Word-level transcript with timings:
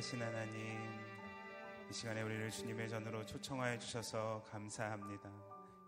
거룩하신 0.00 0.22
하나님, 0.22 0.78
이 1.90 1.92
시간에 1.92 2.22
우리를 2.22 2.50
주님의 2.50 2.88
전으로 2.88 3.24
초청하여 3.26 3.78
주셔서 3.78 4.42
감사합니다. 4.50 5.30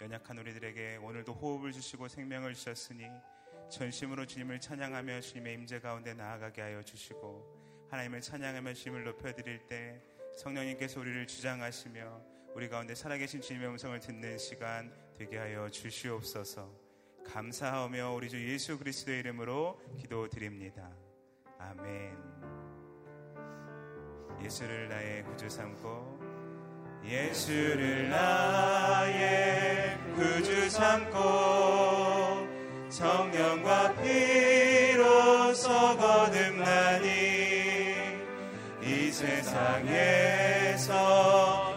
연약한 0.03 0.37
우리들에게 0.37 0.99
오늘도 1.03 1.33
호흡을 1.33 1.73
주시고 1.73 2.09
생명을 2.09 2.53
주셨으니 2.55 3.07
전심으로 3.71 4.27
주님을 4.27 4.61
찬양하며 4.61 5.23
주님의 5.23 5.55
임재 5.55 5.81
가운데 5.81 6.13
나아가게 6.13 6.61
하여 6.61 6.83
주시고 6.83 7.89
하나님을 7.91 8.21
찬양하며 8.21 8.75
주님을 8.75 9.05
높여드릴 9.05 9.67
때 9.67 10.03
성령님께서 10.37 11.01
우리를 11.01 11.27
주장하시며 11.27 12.23
우리 12.55 12.69
가운데 12.69 12.95
살아계신 12.95 13.41
주님의 13.41 13.69
음성을 13.69 13.99
듣는 13.99 14.37
시간 14.37 14.93
되게 15.17 15.39
하여 15.39 15.71
주시옵소서 15.71 16.71
감사하며 17.25 18.13
우리 18.13 18.29
주 18.29 18.47
예수 18.47 18.79
그리스도의 18.79 19.21
이름으로 19.21 19.81
기도드립니다. 19.97 20.92
예수를 24.53 24.89
나의 24.91 25.25
구주 25.25 25.49
삼고 25.49 26.21
예수를 27.07 28.11
나의 28.11 29.97
구주 30.15 30.69
삼고 30.69 31.17
성령과 32.91 33.95
피로서 34.03 35.97
거듭나니 35.97 37.09
이 38.83 39.11
세상에서 39.11 40.91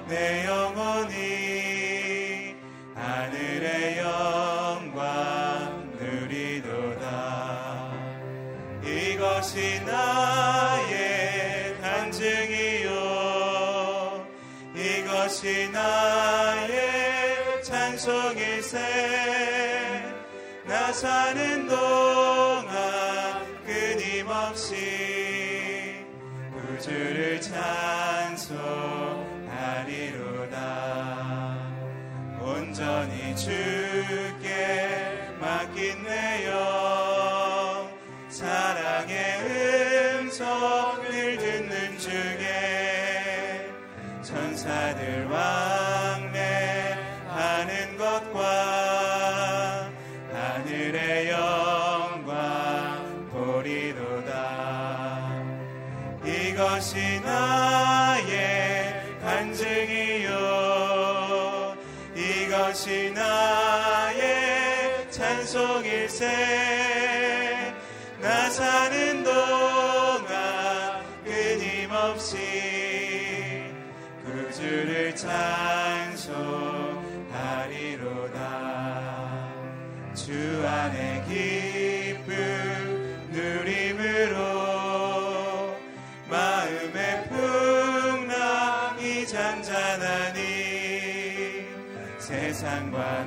내 0.10 0.46
영혼이 0.46 2.58
하늘의 2.94 4.00
영광 4.00 5.94
누리도다. 5.98 7.06
이것이 8.84 9.80
나 9.86 10.15
이것이 15.46 15.70
나의 15.72 17.62
찬송일세 17.64 18.80
나 20.66 20.92
사는 20.92 21.68
동안 21.68 22.66
끊임없이 23.64 24.74
구주를 26.52 27.40
찬송하리로다. 27.42 28.56
온전히 32.42 33.36
주께 33.36 35.30
맡긴 35.40 36.02
내영 36.02 37.88
사랑의 38.30 40.22
음성 40.22 40.85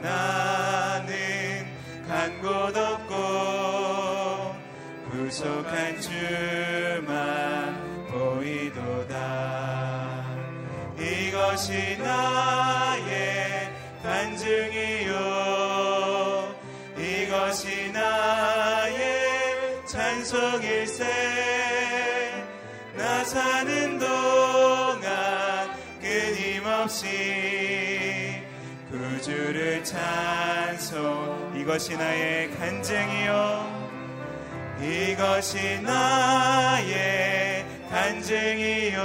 나는 0.03 1.67
간 2.07 2.41
곳 2.41 2.77
없고 2.77 4.57
구속한 5.11 6.01
주만 6.01 7.07
보이도다. 8.11 9.17
이것이 10.99 11.97
나의 11.99 13.71
간증이요. 14.03 15.13
이것이 16.99 17.91
나의 17.93 19.87
찬송일세 19.87 20.98
구주를 29.19 29.83
찬송 29.83 31.55
이것이 31.57 31.97
나의 31.97 32.53
간증이요. 32.53 33.89
이것이 34.81 35.81
나의 35.83 37.67
간증이요. 37.91 39.01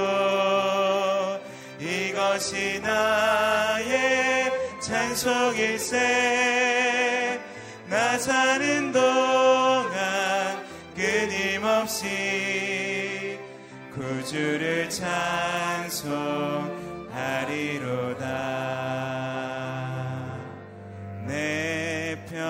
이것이 1.79 2.79
나의 2.81 4.51
찬송일세 4.79 5.97
나 7.89 8.19
사는 8.19 8.91
동안 8.91 10.63
끊임없이 10.95 12.05
구주를 13.95 14.91
찬송하리로다 14.91 16.13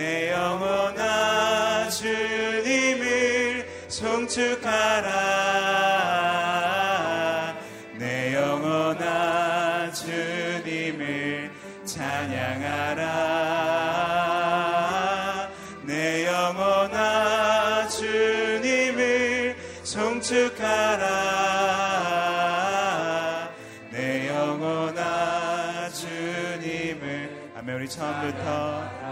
내 0.00 0.32
영혼아 0.32 1.90
주님을 1.90 3.68
송축하라. 3.86 5.10
내 7.98 8.34
영혼아 8.34 9.92
주님을 9.92 11.50
찬양하라. 11.84 13.10
내 15.82 16.24
영혼아 16.24 17.86
주님을 17.88 19.54
송축하라. 19.82 21.10
내 23.90 24.28
영혼아 24.30 25.90
주님을. 25.90 27.28
아멘 27.58 27.76
우리 27.76 27.86
처음부터 27.86 28.89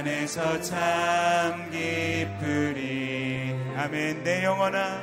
안에서 0.00 0.60
참 0.62 1.70
기쁘리. 1.70 3.54
아멘. 3.76 4.24
내 4.24 4.44
영혼아 4.44 4.98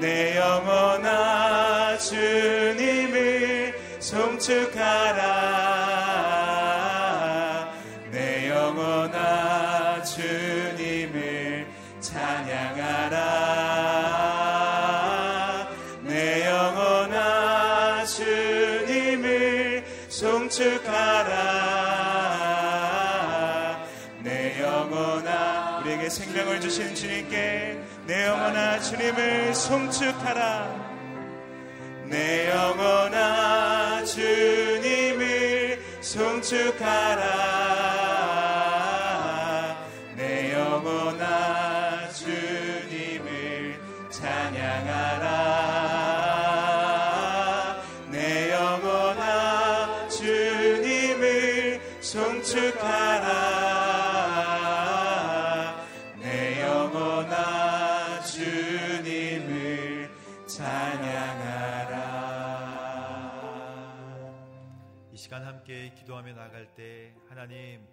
내 0.00 0.36
영혼아 0.36 1.96
주님을 1.98 3.78
송축하라 4.00 5.24
주신 26.74 26.92
주님께 26.92 27.78
내 28.04 28.26
영혼아 28.26 28.80
주님을 28.80 29.54
송축하라. 29.54 30.74
내 32.06 32.50
영혼아 32.50 34.04
주님을 34.04 35.78
송축하라 36.00 37.83
때 66.84 67.14
하나님 67.30 67.88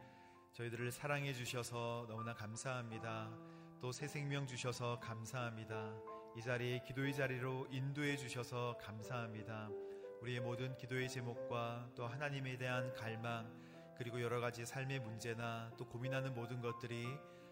저희들을 0.51 0.91
사랑해 0.91 1.33
주셔서 1.33 2.05
너무나 2.09 2.33
감사합니다. 2.33 3.31
또 3.79 3.93
새 3.93 4.05
생명 4.05 4.45
주셔서 4.45 4.99
감사합니다. 4.99 5.93
이 6.37 6.41
자리에 6.41 6.81
기도의 6.85 7.13
자리로 7.13 7.67
인도해 7.71 8.17
주셔서 8.17 8.77
감사합니다. 8.81 9.69
우리의 10.21 10.41
모든 10.41 10.75
기도의 10.75 11.07
제목과 11.07 11.89
또 11.95 12.05
하나님에 12.05 12.57
대한 12.57 12.93
갈망 12.93 13.49
그리고 13.97 14.21
여러 14.21 14.41
가지 14.41 14.65
삶의 14.65 14.99
문제나 14.99 15.71
또 15.77 15.85
고민하는 15.85 16.33
모든 16.33 16.59
것들이 16.59 17.07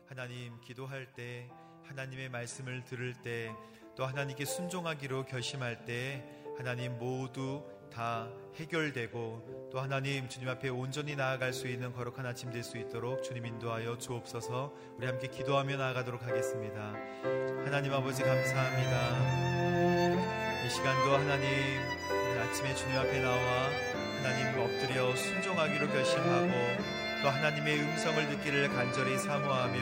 하나님 0.08 0.60
기도할 0.60 1.14
때 1.14 1.50
하나님의 1.86 2.28
말씀을 2.30 2.84
들을 2.84 3.14
때 3.22 3.56
또 3.96 4.06
하나님께 4.06 4.46
순종하기로 4.46 5.26
결심할 5.26 5.84
때 5.84 6.24
하나님 6.58 6.98
모두 6.98 7.66
다 7.90 8.28
해결되고 8.56 9.70
또 9.72 9.80
하나님 9.80 10.28
주님 10.28 10.50
앞에 10.50 10.70
온전히 10.70 11.16
나아갈 11.16 11.54
수 11.54 11.68
있는 11.68 11.94
거룩한 11.94 12.26
아침 12.26 12.52
될 12.52 12.64
수 12.64 12.78
있도록 12.78 13.24
주님 13.24 13.46
인도하여 13.46 13.98
주옵소서 13.98 14.74
우리 14.98 15.06
함께 15.08 15.28
기도하며 15.28 15.78
나아가도록 15.78 16.24
하겠습니다. 16.24 16.94
하나님 17.66 17.94
아버지 17.94 18.22
감사합니다. 18.22 19.00
이 20.66 20.70
시간도 20.70 21.16
하나님 21.16 21.50
아침에 22.42 22.76
주님 22.76 22.98
앞에 22.98 23.22
나와 23.22 23.70
하나님 24.18 24.60
엎드려 24.60 25.16
순종하기로 25.16 25.88
결심하고 25.88 26.50
또 27.24 27.30
하나님의 27.30 27.80
음성을 27.80 28.28
듣기를 28.30 28.70
간절히 28.70 29.18
사모하며 29.18 29.80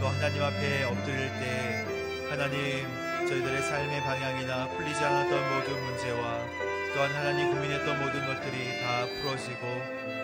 또 0.00 0.06
하나님 0.08 0.42
앞에 0.42 0.84
엎드릴 0.84 1.28
때 1.40 1.84
하나님 2.30 2.86
저희들의 3.26 3.62
삶의 3.62 4.00
방향이나 4.02 4.68
풀리지 4.68 5.02
않았던 5.02 5.58
모든 5.58 5.82
문제와 5.84 6.63
또한 6.94 7.10
하나님 7.14 7.50
고민했던 7.52 7.98
모든 8.00 8.24
것들이 8.26 8.80
다 8.80 9.04
풀어지고 9.20 9.60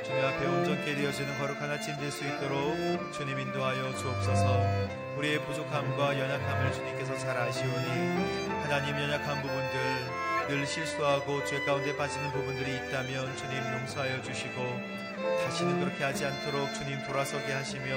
주님 0.05 0.25
앞에 0.25 0.47
온전케 0.47 0.95
되어지는 0.95 1.39
거룩한 1.39 1.71
아침 1.71 1.97
될 1.97 2.11
수 2.11 2.25
있도록 2.25 3.13
주님 3.13 3.39
인도하여 3.39 3.95
주옵소서. 3.97 4.61
우리의 5.17 5.45
부족함과 5.47 6.19
연약함을 6.19 6.73
주님께서 6.73 7.19
잘 7.19 7.37
아시오니 7.37 7.87
하나님 8.63 8.95
연약한 8.95 9.43
부분들 9.43 9.81
늘 10.49 10.67
실수하고 10.67 11.45
죄 11.45 11.61
가운데 11.65 11.97
빠지는 11.97 12.31
부분들이 12.33 12.77
있다면 12.77 13.37
주님 13.37 13.57
용서하여 13.59 14.23
주시고 14.23 14.81
다시는 15.45 15.81
그렇게 15.81 16.05
하지 16.05 16.25
않도록 16.25 16.73
주님 16.75 17.03
돌아서게 17.07 17.53
하시며 17.53 17.97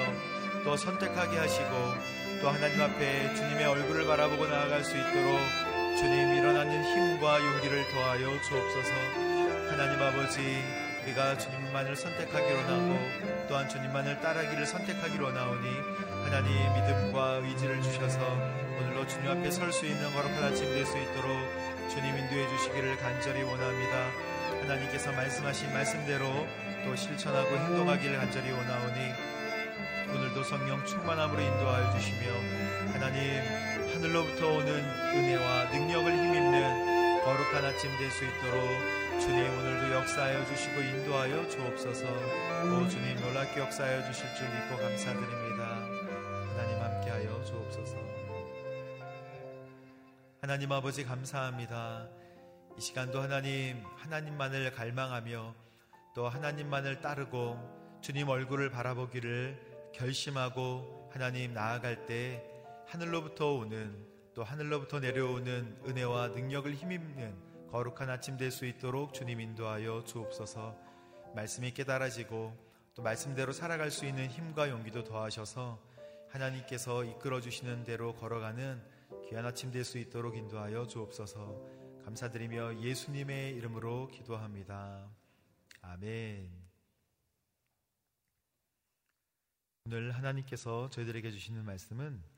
또 0.64 0.76
선택하게 0.76 1.38
하시고 1.38 1.70
또 2.42 2.48
하나님 2.50 2.80
앞에 2.82 3.34
주님의 3.34 3.64
얼굴을 3.66 4.06
바라보고 4.06 4.46
나아갈 4.46 4.84
수 4.84 4.96
있도록 4.96 5.38
주님 5.98 6.34
일어나는 6.34 6.84
힘과 6.84 7.38
용기를 7.44 7.88
더하여 7.92 8.40
주옵소서. 8.42 8.92
하나님 9.70 10.02
아버지 10.02 10.62
우리가 11.04 11.36
주님만을 11.38 11.94
선택하기로 11.96 12.62
나고 12.62 12.98
또한 13.48 13.68
주님만을 13.68 14.20
따르기를 14.20 14.66
선택하기로 14.66 15.32
나오니 15.32 15.68
하나님 16.24 16.52
믿음과 16.74 17.40
의지를 17.44 17.82
주셔서 17.82 18.18
오늘로 18.80 19.06
주님 19.06 19.30
앞에 19.30 19.50
설 19.50 19.72
수 19.72 19.86
있는 19.86 20.12
거룩한 20.12 20.44
아침 20.44 20.66
될 20.72 20.84
수 20.86 20.96
있도록 20.98 21.30
주님 21.90 22.16
인도해 22.18 22.48
주시기를 22.48 22.96
간절히 22.98 23.42
원합니다. 23.42 24.10
하나님께서 24.62 25.12
말씀하신 25.12 25.72
말씀대로 25.72 26.24
또 26.84 26.96
실천하고 26.96 27.56
행동하기를 27.56 28.16
간절히 28.18 28.50
원하오니 28.50 29.34
오늘도 30.16 30.44
성령 30.44 30.84
충만함으로 30.84 31.40
인도하여 31.40 31.92
주시며 31.92 32.32
하나님 32.92 33.73
하늘로부터 33.94 34.48
오는 34.54 34.68
은혜와 35.14 35.70
능력을 35.70 36.12
힘입는 36.12 37.24
거룩한 37.24 37.64
아침 37.64 37.96
될 37.96 38.10
수 38.10 38.24
있도록 38.24 39.20
주님 39.20 39.38
오늘도 39.38 39.94
역사하여 39.94 40.44
주시고 40.46 40.80
인도하여 40.80 41.48
주옵소서. 41.48 42.04
오 42.04 42.88
주님 42.88 43.20
놀랍게 43.20 43.60
역사하여 43.60 44.04
주실 44.10 44.26
줄 44.34 44.48
믿고 44.48 44.76
감사드립니다. 44.78 45.64
하나님 46.56 46.82
함께하여 46.82 47.44
주옵소서. 47.44 47.96
하나님 50.40 50.72
아버지 50.72 51.04
감사합니다. 51.04 52.08
이 52.76 52.80
시간도 52.80 53.22
하나님 53.22 53.80
하나님만을 53.98 54.72
갈망하며 54.72 55.54
또 56.16 56.28
하나님만을 56.28 57.00
따르고 57.00 58.00
주님 58.02 58.28
얼굴을 58.28 58.70
바라보기를 58.70 59.92
결심하고 59.94 61.10
하나님 61.12 61.54
나아갈 61.54 62.06
때 62.06 62.42
하늘로부터 62.94 63.54
오는 63.54 64.06
또 64.34 64.44
하늘로부터 64.44 65.00
내려오는 65.00 65.80
은혜와 65.84 66.28
능력을 66.28 66.72
힘입는 66.72 67.66
거룩한 67.72 68.08
아침 68.08 68.36
될 68.36 68.52
수 68.52 68.66
있도록 68.66 69.12
주님 69.12 69.40
인도하여 69.40 70.04
주옵소서 70.04 70.78
말씀이 71.34 71.72
깨달아지고 71.74 72.56
또 72.94 73.02
말씀대로 73.02 73.52
살아갈 73.52 73.90
수 73.90 74.06
있는 74.06 74.28
힘과 74.28 74.70
용기도 74.70 75.02
더하셔서 75.02 75.82
하나님께서 76.28 77.02
이끌어 77.02 77.40
주시는 77.40 77.82
대로 77.82 78.14
걸어가는 78.14 78.80
귀한 79.28 79.44
아침 79.44 79.72
될 79.72 79.84
수 79.84 79.98
있도록 79.98 80.36
인도하여 80.36 80.86
주옵소서 80.86 81.66
감사드리며 82.04 82.80
예수님의 82.80 83.56
이름으로 83.56 84.06
기도합니다. 84.06 85.10
아멘. 85.82 86.48
오늘 89.86 90.12
하나님께서 90.12 90.88
저희들에게 90.90 91.32
주시는 91.32 91.64
말씀은 91.64 92.33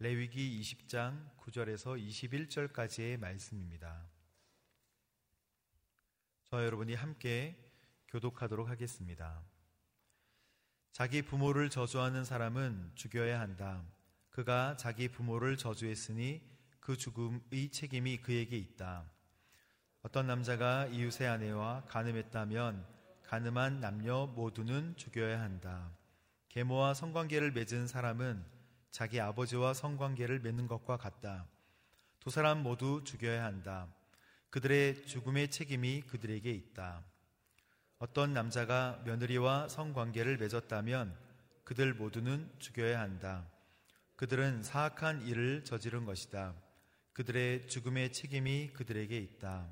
레위기 0.00 0.60
20장 0.60 1.28
9절에서 1.38 2.00
21절까지의 2.00 3.18
말씀입니다. 3.18 4.06
저 6.44 6.64
여러분이 6.64 6.94
함께 6.94 7.58
교독하도록 8.06 8.68
하겠습니다. 8.68 9.42
자기 10.92 11.22
부모를 11.22 11.68
저주하는 11.68 12.24
사람은 12.24 12.92
죽여야 12.94 13.40
한다. 13.40 13.84
그가 14.30 14.76
자기 14.76 15.08
부모를 15.08 15.56
저주했으니 15.56 16.48
그 16.78 16.96
죽음의 16.96 17.72
책임이 17.72 18.18
그에게 18.18 18.56
있다. 18.56 19.10
어떤 20.02 20.28
남자가 20.28 20.86
이웃의 20.86 21.26
아내와 21.26 21.86
간음했다면 21.88 22.86
간음한 23.24 23.80
남녀 23.80 24.26
모두는 24.28 24.94
죽여야 24.96 25.40
한다. 25.40 25.90
계모와 26.50 26.94
성관계를 26.94 27.50
맺은 27.50 27.88
사람은 27.88 28.57
자기 28.90 29.20
아버지와 29.20 29.74
성관계를 29.74 30.40
맺는 30.40 30.66
것과 30.66 30.96
같다. 30.96 31.46
두 32.20 32.30
사람 32.30 32.62
모두 32.62 33.02
죽여야 33.04 33.44
한다. 33.44 33.88
그들의 34.50 35.06
죽음의 35.06 35.50
책임이 35.50 36.02
그들에게 36.02 36.50
있다. 36.50 37.04
어떤 37.98 38.32
남자가 38.32 39.02
며느리와 39.04 39.68
성관계를 39.68 40.38
맺었다면 40.38 41.16
그들 41.64 41.94
모두는 41.94 42.50
죽여야 42.58 43.00
한다. 43.00 43.46
그들은 44.16 44.62
사악한 44.62 45.26
일을 45.26 45.64
저지른 45.64 46.04
것이다. 46.04 46.54
그들의 47.12 47.68
죽음의 47.68 48.12
책임이 48.12 48.72
그들에게 48.72 49.16
있다. 49.16 49.68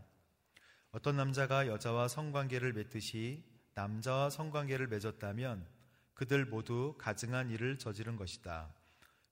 어떤 0.90 1.16
남자가 1.16 1.66
여자와 1.66 2.08
성관계를 2.08 2.72
맺듯이 2.72 3.44
남자와 3.74 4.30
성관계를 4.30 4.88
맺었다면 4.88 5.66
그들 6.14 6.46
모두 6.46 6.94
가증한 6.98 7.50
일을 7.50 7.78
저지른 7.78 8.16
것이다. 8.16 8.72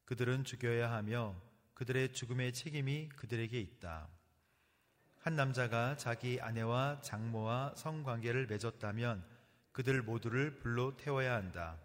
그들은 0.04 0.44
죽여야 0.44 0.90
하며 0.90 1.34
그들의 1.74 2.12
죽음의 2.12 2.52
책임이 2.52 3.08
그들에게 3.10 3.58
있다. 3.58 4.08
한 5.20 5.36
남자가 5.36 5.96
자기 5.96 6.40
아내와 6.40 7.00
장모와 7.00 7.74
성관계를 7.76 8.46
맺었다면 8.46 9.24
그들 9.72 10.02
모두를 10.02 10.58
불로 10.58 10.96
태워야 10.96 11.34
한다. 11.34 11.78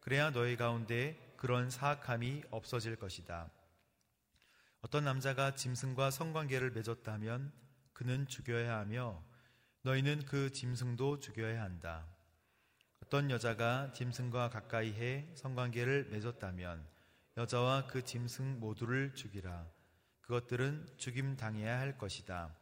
그래야 0.00 0.30
너희 0.30 0.56
가운데 0.56 1.34
그런 1.36 1.70
사악함이 1.70 2.42
없어질 2.50 2.96
것이다. 2.96 3.50
어떤 4.82 5.04
남자가 5.04 5.54
짐승과 5.54 6.10
성관계를 6.10 6.72
맺었다면 6.72 7.52
그는 7.92 8.26
죽여야 8.26 8.78
하며 8.78 9.22
너희는 9.82 10.24
그 10.26 10.52
짐승도 10.52 11.20
죽여야 11.20 11.62
한다. 11.62 12.06
어떤 13.02 13.30
여자가 13.30 13.92
짐승과 13.92 14.50
가까이 14.50 14.92
해 14.92 15.30
성관계를 15.34 16.08
맺었다면 16.10 16.84
여자와 17.40 17.86
그 17.86 18.04
짐승 18.04 18.60
모두를 18.60 19.14
죽이라. 19.14 19.66
그것들은 20.20 20.86
죽임 20.98 21.38
당해야 21.38 21.80
할 21.80 21.96
것이다. 21.96 22.54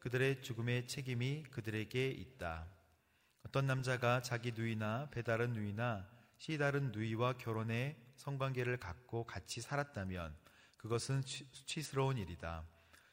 그들의 0.00 0.42
죽음의 0.42 0.88
책임이 0.88 1.44
그들에게 1.52 2.08
있다. 2.08 2.66
어떤 3.44 3.68
남자가 3.68 4.22
자기 4.22 4.50
누이나 4.50 5.08
배다른 5.12 5.52
누이나 5.52 6.08
시다른 6.38 6.90
누이와 6.90 7.34
결혼해 7.34 7.96
성관계를 8.16 8.78
갖고 8.78 9.24
같이 9.24 9.60
살았다면 9.60 10.34
그것은 10.76 11.22
수치스러운 11.22 12.18
일이다. 12.18 12.64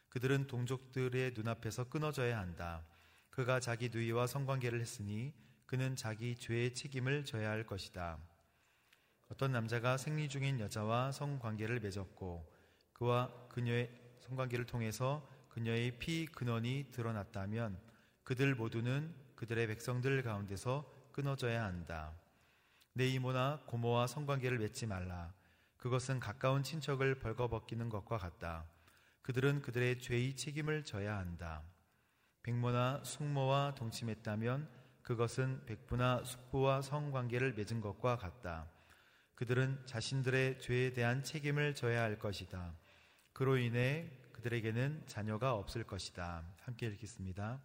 그들은 0.10 0.48
동족들의 0.48 1.34
눈앞에서 1.36 1.90
끊어져야 1.90 2.40
한다. 2.40 2.84
그가 3.30 3.60
자기 3.60 3.90
누이와 3.90 4.26
성관계를 4.26 4.82
했으니 4.82 5.32
그는 5.68 5.96
자기 5.96 6.36
죄의 6.36 6.74
책임을 6.74 7.24
져야 7.24 7.52
할 7.52 7.68
것이다. 7.68 8.33
어떤 9.34 9.52
남자가 9.52 9.98
생리 9.98 10.30
중인 10.30 10.60
여자와 10.60 11.12
성관계를 11.12 11.80
맺었고 11.80 12.48
그와 12.94 13.34
그녀의 13.50 13.90
성관계를 14.20 14.68
통해서 14.68 15.28
그녀의 15.50 15.98
피 15.98 16.28
근원이 16.28 16.90
드러났다면 16.92 17.80
그들 18.24 18.54
모두는 18.54 19.12
그들의 19.34 19.66
백성들 19.66 20.22
가운데서 20.22 20.86
끊어져야 21.12 21.64
한다. 21.64 22.14
내 22.94 23.08
이모나 23.08 23.64
고모와 23.66 24.06
성관계를 24.06 24.60
맺지 24.60 24.86
말라. 24.86 25.34
그것은 25.78 26.20
가까운 26.20 26.62
친척을 26.62 27.18
벌거벗기는 27.18 27.90
것과 27.90 28.20
같다. 28.20 28.68
그들은 29.24 29.64
그들의 29.64 29.98
죄의 29.98 30.36
책임을 30.36 30.86
져야 30.86 31.18
한다. 31.18 31.64
백모나 32.44 33.04
숙모와 33.04 33.74
동침했다면 33.74 34.70
그것은 35.02 35.66
백부나 35.66 36.24
숙부와 36.24 36.84
성관계를 36.84 37.54
맺은 37.54 37.82
것과 37.82 38.18
같다. 38.18 38.70
그들은 39.36 39.82
자신들의 39.86 40.60
죄에 40.60 40.94
대한 40.94 41.24
책임을 41.24 41.76
져야 41.76 42.02
할 42.02 42.20
것이다. 42.20 42.74
그로 43.34 43.58
인해 43.58 44.12
그들에게는 44.34 45.04
자녀가 45.08 45.56
없을 45.56 45.84
것이다. 45.84 46.44
함께 46.62 46.88
읽겠습니다. 46.88 47.62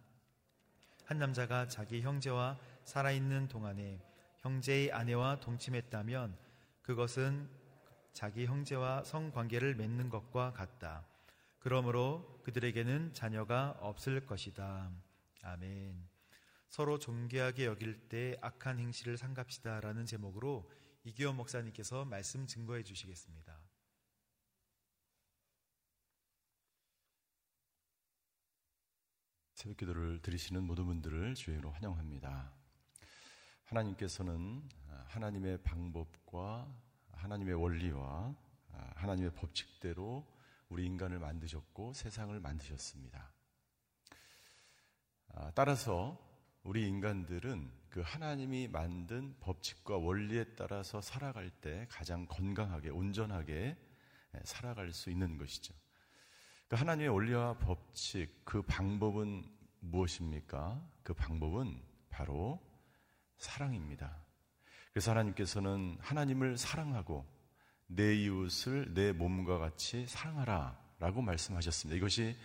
한 1.05 1.17
남자가 1.19 1.67
자기 1.67 2.01
형제와 2.01 2.59
살아있는 2.85 3.47
동안에 3.47 3.99
형제의 4.37 4.91
아내와 4.91 5.39
동침했다면 5.39 6.37
그것은 6.81 7.49
자기 8.13 8.45
형제와 8.45 9.03
성관계를 9.03 9.75
맺는 9.75 10.09
것과 10.09 10.53
같다. 10.53 11.05
그러므로 11.59 12.41
그들에게는 12.43 13.13
자녀가 13.13 13.77
없을 13.79 14.25
것이다. 14.25 14.89
아멘. 15.43 16.07
서로 16.69 16.99
존귀하게 16.99 17.65
여길 17.65 18.07
때 18.09 18.37
악한 18.41 18.79
행실을 18.79 19.17
삼갑시다라는 19.17 20.05
제목으로 20.05 20.69
이기원 21.09 21.37
목사님께서 21.37 22.05
말씀 22.05 22.45
증거해 22.45 22.83
주시겠습니다. 22.83 23.59
새벽 29.55 29.77
기도를 29.77 30.21
드리시는 30.21 30.63
모든 30.63 30.85
분들을 30.85 31.33
주의로 31.33 31.71
환영합니다. 31.71 32.53
하나님께서는 33.65 34.69
하나님의 35.07 35.63
방법과 35.63 36.71
하나님의 37.13 37.55
원리와 37.55 38.35
하나님의 38.95 39.33
법칙대로 39.33 40.31
우리 40.69 40.85
인간을 40.85 41.17
만드셨고 41.17 41.93
세상을 41.93 42.39
만드셨습니다. 42.39 43.33
아, 45.29 45.51
따라서 45.55 46.19
우리 46.61 46.87
인간들은 46.87 47.78
그 47.89 48.01
하나님이 48.01 48.67
만든 48.67 49.35
법칙과 49.39 49.97
원리에 49.97 50.43
따라서 50.55 51.01
살아갈 51.01 51.49
때 51.49 51.87
가장 51.89 52.25
건강하게, 52.27 52.89
온전하게 52.89 53.75
살아갈 54.43 54.93
수 54.93 55.09
있는 55.09 55.37
것이죠. 55.37 55.73
그 56.67 56.75
하나님의 56.75 57.09
원리와 57.09 57.57
법칙, 57.57 58.45
그 58.45 58.61
방법은 58.61 59.43
무엇입니까? 59.79 60.87
그 61.03 61.13
방법은 61.13 61.81
바로 62.09 62.61
사랑입니다. 63.37 64.23
그래서 64.91 65.11
하나님께서는 65.11 65.97
하나님을 65.99 66.57
사랑하고 66.57 67.25
내 67.87 68.15
이웃을 68.15 68.93
내 68.93 69.11
몸과 69.13 69.57
같이 69.57 70.05
사랑하라 70.05 70.77
라고 70.99 71.21
말씀하셨습니다. 71.21 71.97
이것이 71.97 72.35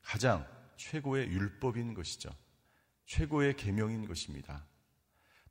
가장 0.00 0.46
최고의 0.76 1.28
율법인 1.28 1.94
것이죠. 1.94 2.30
최고의 3.06 3.56
계명인 3.56 4.06
것입니다. 4.06 4.64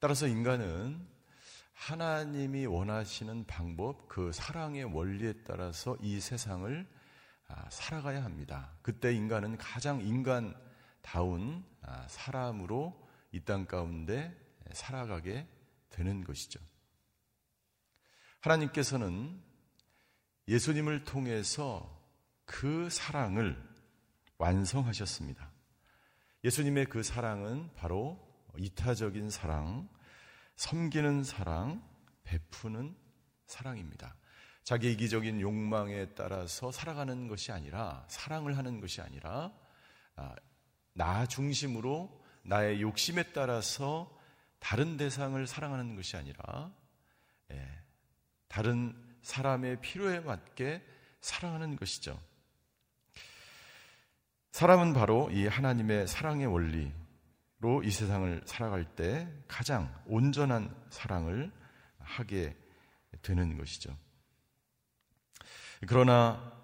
따라서 0.01 0.25
인간은 0.25 1.07
하나님이 1.73 2.65
원하시는 2.65 3.45
방법, 3.45 4.07
그 4.07 4.31
사랑의 4.31 4.85
원리에 4.85 5.43
따라서 5.45 5.95
이 6.01 6.19
세상을 6.19 6.87
아, 7.47 7.69
살아가야 7.69 8.23
합니다. 8.23 8.75
그때 8.81 9.13
인간은 9.13 9.59
가장 9.59 10.01
인간다운 10.01 11.63
아, 11.83 12.07
사람으로 12.07 12.99
이 13.31 13.41
땅 13.41 13.67
가운데 13.67 14.35
살아가게 14.73 15.47
되는 15.91 16.23
것이죠. 16.23 16.59
하나님께서는 18.39 19.39
예수님을 20.47 21.03
통해서 21.03 21.95
그 22.45 22.89
사랑을 22.89 23.55
완성하셨습니다. 24.39 25.51
예수님의 26.43 26.87
그 26.87 27.03
사랑은 27.03 27.69
바로 27.75 28.30
이타적인 28.57 29.29
사랑, 29.29 29.87
섬기는 30.55 31.23
사랑, 31.23 31.83
베푸는 32.23 32.95
사랑입니다. 33.47 34.15
자기 34.63 34.91
이기적인 34.91 35.41
욕망에 35.41 36.13
따라서 36.13 36.71
살아가는 36.71 37.27
것이 37.27 37.51
아니라 37.51 38.05
사랑을 38.07 38.57
하는 38.57 38.79
것이 38.79 39.01
아니라 39.01 39.51
아, 40.15 40.35
나 40.93 41.25
중심으로 41.25 42.21
나의 42.43 42.81
욕심에 42.81 43.23
따라서 43.33 44.15
다른 44.59 44.97
대상을 44.97 45.45
사랑하는 45.47 45.95
것이 45.95 46.15
아니라 46.15 46.71
예, 47.51 47.67
다른 48.47 48.95
사람의 49.23 49.81
필요에 49.81 50.19
맞게 50.19 50.85
사랑하는 51.21 51.75
것이죠. 51.75 52.19
사람은 54.51 54.93
바로 54.93 55.29
이 55.31 55.47
하나님의 55.47 56.07
사랑의 56.07 56.45
원리 56.47 56.91
로 57.62 57.84
이 57.84 57.91
세상을 57.91 58.41
살아갈 58.45 58.84
때 58.95 59.32
가장 59.47 59.93
온전한 60.08 60.76
사랑을 60.89 61.52
하게 62.00 62.58
되는 63.21 63.56
것이죠. 63.56 63.95
그러나 65.88 66.60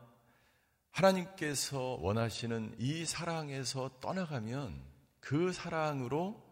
하나님께서 0.92 1.98
원하시는 2.02 2.76
이 2.80 3.06
사랑에서 3.06 4.00
떠나가면 4.00 4.82
그 5.20 5.54
사랑으로 5.54 6.44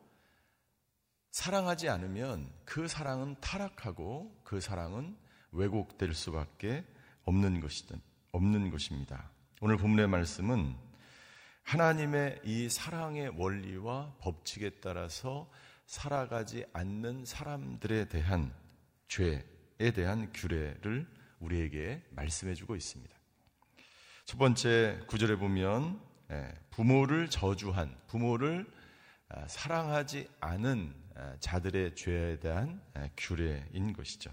사랑하지 1.31 1.89
않으면 1.89 2.51
그 2.65 2.87
사랑은 2.87 3.35
타락하고 3.41 4.41
그 4.43 4.61
사랑은 4.61 5.17
왜곡될 5.51 6.13
수밖에 6.13 6.85
없는 7.23 7.61
것이든 7.61 7.99
없는 8.31 8.69
것입니다. 8.69 9.31
오늘 9.61 9.77
본문의 9.77 10.07
말씀은 10.07 10.75
하나님의 11.65 12.41
이 12.43 12.69
사랑의 12.69 13.29
원리와 13.29 14.17
법칙에 14.19 14.69
따라서 14.81 15.49
살아가지 15.87 16.63
않는 16.73 17.25
사람들에 17.25 18.05
대한 18.05 18.53
죄에 19.07 19.91
대한 19.93 20.31
규례를 20.31 21.07
우리에게 21.39 22.03
말씀해 22.11 22.53
주고 22.53 22.75
있습니다. 22.75 23.15
첫 24.25 24.37
번째 24.37 24.99
구절에 25.07 25.37
보면 25.37 25.99
예, 26.31 26.53
부모를 26.69 27.29
저주한 27.31 27.95
부모를 28.07 28.71
아, 29.29 29.47
사랑하지 29.47 30.29
않은 30.39 30.93
아, 31.15 31.35
자들의 31.39 31.95
죄에 31.95 32.39
대한 32.39 32.79
아, 32.93 33.09
규례인 33.17 33.91
것이죠. 33.91 34.31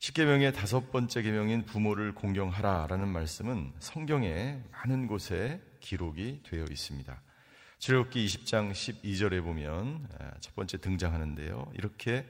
십계명의 0.00 0.54
다섯 0.54 0.90
번째 0.90 1.20
계명인 1.20 1.66
부모를 1.66 2.14
공경하라라는 2.14 3.06
말씀은 3.08 3.74
성경에 3.80 4.58
많은 4.72 5.06
곳에 5.06 5.60
기록이 5.80 6.40
되어 6.42 6.64
있습니다. 6.70 7.22
출애굽기 7.80 8.24
20장 8.24 8.72
12절에 8.72 9.44
보면 9.44 10.08
첫 10.40 10.54
번째 10.54 10.78
등장하는데요. 10.78 11.72
이렇게 11.74 12.26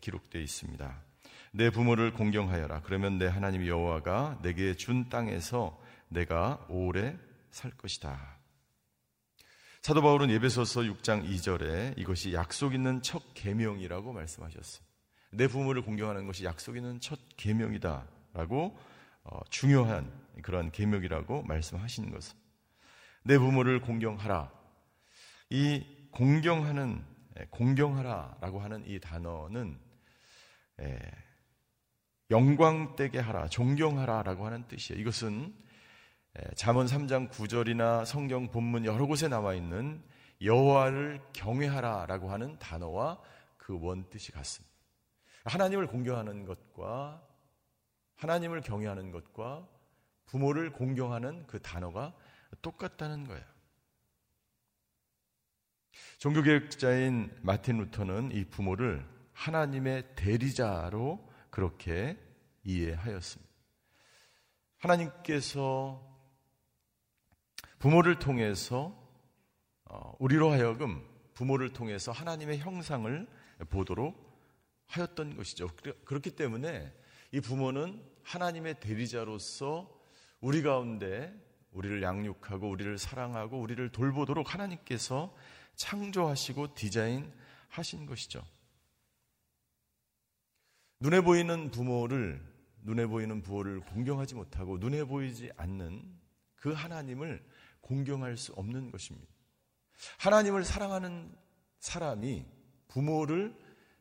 기록되어 0.00 0.40
있습니다. 0.40 1.02
내 1.50 1.70
부모를 1.70 2.12
공경하여라. 2.12 2.82
그러면 2.82 3.18
내 3.18 3.26
하나님 3.26 3.66
여호와가 3.66 4.38
내게 4.42 4.74
준 4.74 5.08
땅에서 5.08 5.82
내가 6.10 6.64
오래 6.68 7.18
살 7.50 7.72
것이다. 7.72 8.38
사도 9.82 10.00
바울은 10.00 10.30
예배소서 10.30 10.82
6장 10.82 11.28
2절에 11.28 11.98
이것이 11.98 12.34
약속 12.34 12.72
있는 12.72 13.02
첫 13.02 13.34
계명이라고 13.34 14.12
말씀하셨어요. 14.12 14.89
내 15.30 15.46
부모를 15.46 15.82
공경하는 15.82 16.26
것이 16.26 16.44
약속 16.44 16.76
있는 16.76 17.00
첫 17.00 17.18
계명이다라고 17.36 18.78
어, 19.24 19.40
중요한 19.48 20.10
그런 20.42 20.70
계명이라고 20.70 21.42
말씀하시는 21.42 22.10
것은 22.10 22.36
내 23.22 23.38
부모를 23.38 23.80
공경하라. 23.80 24.50
이 25.50 25.84
공경하는 26.10 27.04
공경하라라고 27.50 28.60
하는 28.60 28.84
이 28.86 28.98
단어는 28.98 29.78
영광되게 32.30 33.18
하라, 33.18 33.48
존경하라라고 33.48 34.46
하는 34.46 34.66
뜻이에요. 34.68 35.00
이것은 35.00 35.54
잠언 36.54 36.86
3장 36.86 37.30
9절이나 37.30 38.04
성경 38.04 38.50
본문 38.50 38.84
여러 38.84 39.06
곳에 39.06 39.28
나와 39.28 39.54
있는 39.54 40.02
여호와를 40.40 41.20
경외하라라고 41.32 42.30
하는 42.30 42.58
단어와 42.58 43.20
그 43.56 43.78
원뜻이 43.80 44.32
같습니다. 44.32 44.69
하나님을 45.44 45.86
공경하는 45.86 46.44
것과 46.44 47.26
하나님을 48.16 48.60
경외하는 48.60 49.10
것과 49.10 49.66
부모를 50.26 50.72
공경하는 50.72 51.46
그 51.46 51.60
단어가 51.60 52.14
똑같다는 52.62 53.26
거예요. 53.26 53.44
종교개혁자인 56.18 57.36
마틴 57.42 57.78
루터는 57.78 58.32
이 58.32 58.44
부모를 58.44 59.06
하나님의 59.32 60.14
대리자로 60.16 61.26
그렇게 61.50 62.18
이해하였습니다. 62.62 63.50
하나님께서 64.78 66.06
부모를 67.78 68.18
통해서 68.18 68.96
어, 69.84 70.14
우리로 70.18 70.50
하여금 70.50 71.04
부모를 71.34 71.72
통해서 71.72 72.12
하나님의 72.12 72.58
형상을 72.58 73.26
보도록 73.70 74.29
하였던 74.90 75.36
것이죠. 75.36 75.68
그렇기 76.04 76.32
때문에 76.32 76.92
이 77.32 77.40
부모는 77.40 78.02
하나님의 78.22 78.80
대리자로서 78.80 79.88
우리 80.40 80.62
가운데 80.62 81.32
우리를 81.72 82.02
양육하고 82.02 82.68
우리를 82.68 82.98
사랑하고 82.98 83.60
우리를 83.60 83.90
돌보도록 83.90 84.52
하나님께서 84.52 85.34
창조하시고 85.76 86.74
디자인하신 86.74 88.06
것이죠. 88.06 88.44
눈에 90.98 91.20
보이는 91.20 91.70
부모를 91.70 92.44
눈에 92.82 93.06
보이는 93.06 93.42
부모를 93.42 93.80
공경하지 93.80 94.34
못하고 94.34 94.78
눈에 94.78 95.04
보이지 95.04 95.50
않는 95.56 96.18
그 96.56 96.72
하나님을 96.72 97.44
공경할 97.80 98.36
수 98.36 98.52
없는 98.54 98.90
것입니다. 98.90 99.32
하나님을 100.18 100.64
사랑하는 100.64 101.34
사람이 101.78 102.46
부모를 102.88 103.54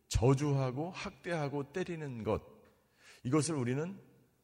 저주하고 0.10 0.92
학대하고 0.92 1.72
때리는 1.72 2.24
것 2.24 2.42
이것을 3.24 3.56
우리는 3.56 4.00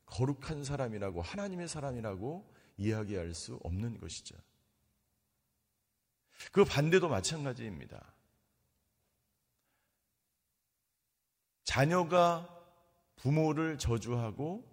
거룩한 0.05 0.63
사람이라고 0.63 1.21
하나님의 1.21 1.67
사람이라고 1.67 2.53
이야기할 2.77 3.33
수 3.33 3.59
없는 3.63 3.99
것이죠. 3.99 4.35
그 6.51 6.63
반대도 6.65 7.09
마찬가지입니다. 7.09 8.13
자녀가 11.63 12.49
부모를 13.15 13.77
저주하고 13.77 14.63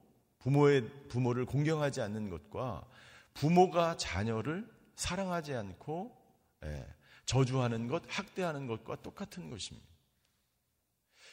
부모의 0.41 1.09
부모를 1.09 1.47
공경하지 1.47 2.01
않는 2.03 2.29
것과 2.29 2.87
부모가 3.35 3.97
자녀를 3.97 4.69
사랑하지 4.95 5.55
않고 5.55 6.21
예, 6.65 6.87
저주하는 7.25 7.89
것, 7.89 8.03
학대하는 8.09 8.67
것과 8.67 8.97
똑같은 8.97 9.49
것입니다. 9.51 9.92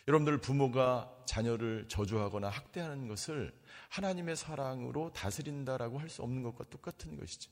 여러분들 0.10 0.40
부모가 0.40 1.08
자녀를 1.28 1.88
저주하거나 1.88 2.50
학대하는 2.50 3.08
것을 3.08 3.54
하나님의 3.90 4.36
사랑으로 4.36 5.14
다스린다라고 5.14 6.00
할 6.00 6.10
수 6.10 6.24
없는 6.24 6.42
것과 6.42 6.64
똑같은 6.72 7.16
것이죠. 7.16 7.52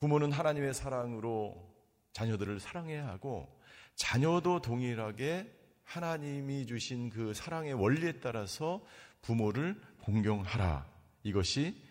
부모는 0.00 0.32
하나님의 0.32 0.74
사랑으로 0.74 1.66
자녀들을 2.12 2.60
사랑해야 2.60 3.06
하고 3.08 3.58
자녀도 3.94 4.60
동일하게 4.60 5.50
하나님이 5.84 6.66
주신 6.66 7.08
그 7.08 7.32
사랑의 7.32 7.72
원리에 7.72 8.20
따라서 8.20 8.84
부모를 9.22 9.80
공경하라. 10.02 10.86
이것이 11.22 11.82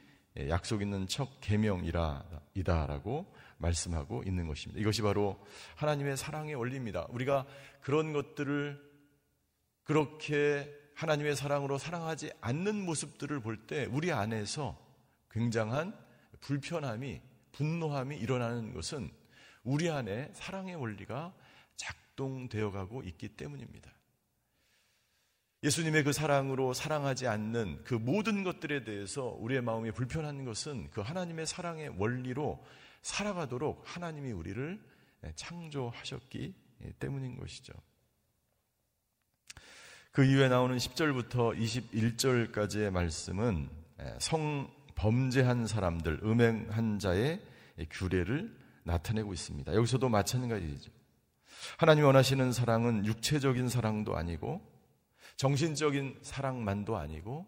약속 0.47 0.83
있는 0.83 1.07
첫 1.07 1.27
계명이다라고 1.41 3.33
말씀하고 3.59 4.23
있는 4.25 4.47
것입니다. 4.47 4.81
이것이 4.81 5.01
바로 5.01 5.39
하나님의 5.75 6.17
사랑의 6.17 6.55
원리입니다. 6.55 7.07
우리가 7.09 7.45
그런 7.81 8.13
것들을 8.13 8.81
그렇게 9.83 10.73
하나님의 10.95 11.35
사랑으로 11.35 11.77
사랑하지 11.77 12.31
않는 12.41 12.83
모습들을 12.85 13.39
볼 13.41 13.67
때 13.67 13.85
우리 13.85 14.11
안에서 14.11 14.77
굉장한 15.31 15.97
불편함이 16.41 17.21
분노함이 17.51 18.17
일어나는 18.17 18.73
것은 18.73 19.11
우리 19.63 19.89
안에 19.89 20.31
사랑의 20.33 20.75
원리가 20.75 21.33
작동되어 21.75 22.71
가고 22.71 23.03
있기 23.03 23.29
때문입니다. 23.29 23.91
예수님의 25.63 26.03
그 26.03 26.13
사랑으로 26.13 26.73
사랑하지 26.73 27.27
않는 27.27 27.83
그 27.83 27.93
모든 27.93 28.43
것들에 28.43 28.85
대해서 28.85 29.25
우리의 29.39 29.61
마음이 29.61 29.91
불편한 29.91 30.45
것은 30.45 30.89
그 30.89 31.01
하나님의 31.01 31.45
사랑의 31.45 31.89
원리로 31.97 32.63
살아가도록 33.01 33.83
하나님이 33.85 34.31
우리를 34.31 34.81
창조하셨기 35.35 36.53
때문인 36.99 37.37
것이죠. 37.37 37.73
그 40.11 40.23
이후에 40.23 40.49
나오는 40.49 40.75
10절부터 40.75 41.57
21절까지의 41.57 42.89
말씀은 42.89 43.69
성범죄한 44.19 45.67
사람들, 45.67 46.21
음행한 46.23 46.99
자의 46.99 47.41
규례를 47.89 48.57
나타내고 48.83 49.33
있습니다. 49.33 49.73
여기서도 49.75 50.09
마찬가지죠. 50.09 50.91
하나님 51.77 52.05
원하시는 52.05 52.51
사랑은 52.51 53.05
육체적인 53.05 53.69
사랑도 53.69 54.15
아니고 54.15 54.61
정신적인 55.35 56.19
사랑만도 56.21 56.97
아니고 56.97 57.45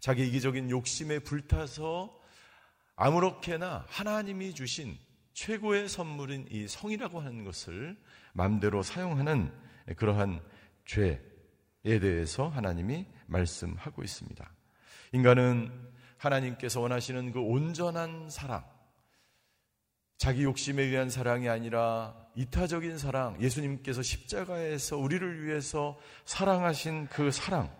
자기 0.00 0.26
이기적인 0.28 0.70
욕심에 0.70 1.18
불타서 1.18 2.20
아무렇게나 2.96 3.86
하나님이 3.88 4.54
주신 4.54 4.96
최고의 5.32 5.88
선물인 5.88 6.46
이 6.50 6.68
성이라고 6.68 7.20
하는 7.20 7.44
것을 7.44 7.96
마음대로 8.32 8.82
사용하는 8.82 9.52
그러한 9.96 10.40
죄에 10.86 11.18
대해서 11.82 12.48
하나님이 12.48 13.06
말씀하고 13.26 14.02
있습니다. 14.02 14.50
인간은 15.12 15.72
하나님께서 16.18 16.80
원하시는 16.80 17.32
그 17.32 17.40
온전한 17.40 18.30
사랑, 18.30 18.64
자기 20.16 20.44
욕심에 20.44 20.84
의한 20.84 21.10
사랑이 21.10 21.48
아니라 21.48 22.14
이타적인 22.36 22.98
사랑, 22.98 23.40
예수님께서 23.42 24.02
십자가에서 24.02 24.96
우리를 24.96 25.44
위해서 25.44 25.98
사랑하신 26.24 27.08
그 27.08 27.30
사랑, 27.30 27.74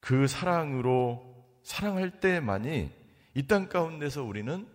그 0.00 0.26
사랑으로 0.26 1.34
사랑할 1.62 2.20
때만이 2.20 3.03
이 3.34 3.46
땅 3.46 3.68
가운데서 3.68 4.22
우리는 4.22 4.66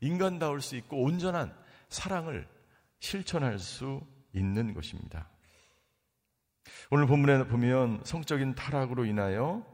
인간다울 0.00 0.60
수 0.60 0.76
있고 0.76 1.02
온전한 1.02 1.54
사랑을 1.88 2.46
실천할 3.00 3.58
수 3.58 4.00
있는 4.32 4.72
것입니다. 4.74 5.28
오늘 6.90 7.06
본문에 7.06 7.46
보면 7.48 8.02
성적인 8.04 8.54
타락으로 8.54 9.04
인하여 9.04 9.66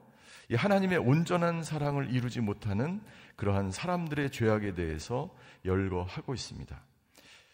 하나님의 0.53 0.99
온전한 0.99 1.63
사랑을 1.63 2.13
이루지 2.13 2.41
못하는 2.41 3.01
그러한 3.37 3.71
사람들의 3.71 4.31
죄악에 4.31 4.75
대해서 4.75 5.35
열거하고 5.65 6.35
있습니다. 6.35 6.83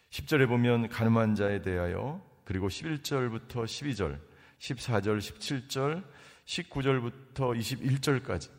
10절에 0.09 0.47
보면 0.47 0.89
가늠한 0.89 1.35
자에 1.35 1.61
대하여 1.61 2.25
그리고 2.43 2.69
11절부터 2.69 3.65
12절, 3.65 4.19
14절, 4.59 5.19
17절, 5.19 6.03
19절부터 6.45 7.35
21절까지 7.35 8.56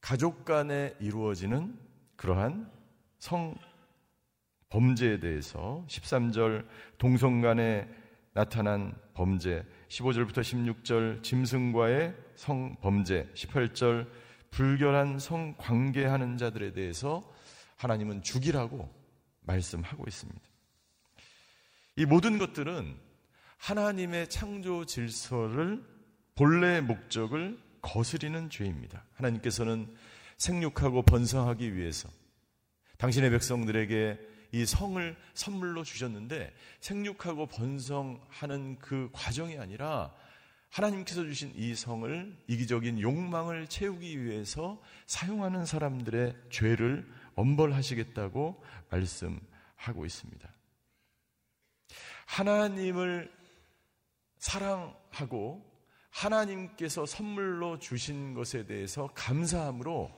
가족 0.00 0.44
간에 0.44 0.94
이루어지는 1.00 1.78
그러한 2.16 2.70
성 3.18 3.54
범죄에 4.70 5.18
대해서 5.20 5.84
13절 5.88 6.66
동성 6.98 7.40
간에 7.40 7.88
나타난 8.32 8.94
범죄, 9.14 9.66
15절부터 9.88 10.40
16절 10.40 11.22
짐승과의 11.22 12.14
성 12.36 12.76
범죄, 12.80 13.28
18절 13.34 14.08
불결한 14.50 15.18
성 15.18 15.54
관계하는 15.58 16.38
자들에 16.38 16.72
대해서 16.72 17.28
하나님은 17.76 18.22
죽이라고 18.22 18.88
말씀하고 19.42 20.04
있습니다. 20.06 20.40
이 21.96 22.06
모든 22.06 22.38
것들은 22.38 22.96
하나님의 23.58 24.28
창조 24.28 24.86
질서를 24.86 25.84
본래의 26.34 26.82
목적을 26.82 27.58
거스리는 27.82 28.50
죄입니다. 28.50 29.04
하나님께서는 29.14 29.94
생육하고 30.36 31.02
번성하기 31.02 31.76
위해서 31.76 32.08
당신의 32.98 33.30
백성들에게 33.30 34.18
이 34.52 34.66
성을 34.66 35.16
선물로 35.34 35.84
주셨는데 35.84 36.52
생육하고 36.80 37.46
번성하는 37.46 38.78
그 38.78 39.08
과정이 39.12 39.58
아니라 39.58 40.12
하나님께서 40.70 41.24
주신 41.24 41.52
이 41.56 41.74
성을 41.74 42.36
이기적인 42.46 43.00
욕망을 43.00 43.68
채우기 43.68 44.22
위해서 44.22 44.80
사용하는 45.06 45.66
사람들의 45.66 46.36
죄를 46.50 47.08
엄벌하시겠다고 47.34 48.62
말씀하고 48.90 50.06
있습니다. 50.06 50.48
하나님을 52.26 53.32
사랑하고 54.38 55.69
하나님께서 56.10 57.06
선물로 57.06 57.78
주신 57.78 58.34
것에 58.34 58.66
대해서 58.66 59.08
감사함으로 59.14 60.10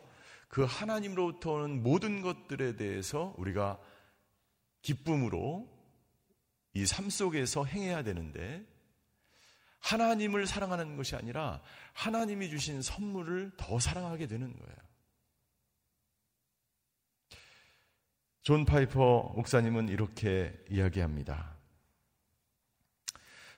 그 0.48 0.64
하나님으로부터 0.64 1.52
오는 1.52 1.83
모든 1.83 2.20
것들에 2.22 2.76
대해서 2.76 3.35
우리가 3.38 3.78
기쁨으로 4.83 5.70
이 6.74 6.85
삶 6.87 7.11
속에서 7.11 7.64
행해야 7.64 8.02
되는데 8.02 8.66
하나님을 9.81 10.46
사랑하는 10.46 10.96
것이 10.96 11.16
아니라 11.16 11.61
하나님이 11.92 12.48
주신 12.48 12.83
선물을 12.83 13.52
더 13.57 13.78
사랑하게 13.78 14.26
되는 14.26 14.57
거예요. 14.57 14.76
존 18.42 18.64
파이퍼 18.64 19.33
목사님은 19.37 19.88
이렇게 19.88 20.52
이야기합니다. 20.68 21.57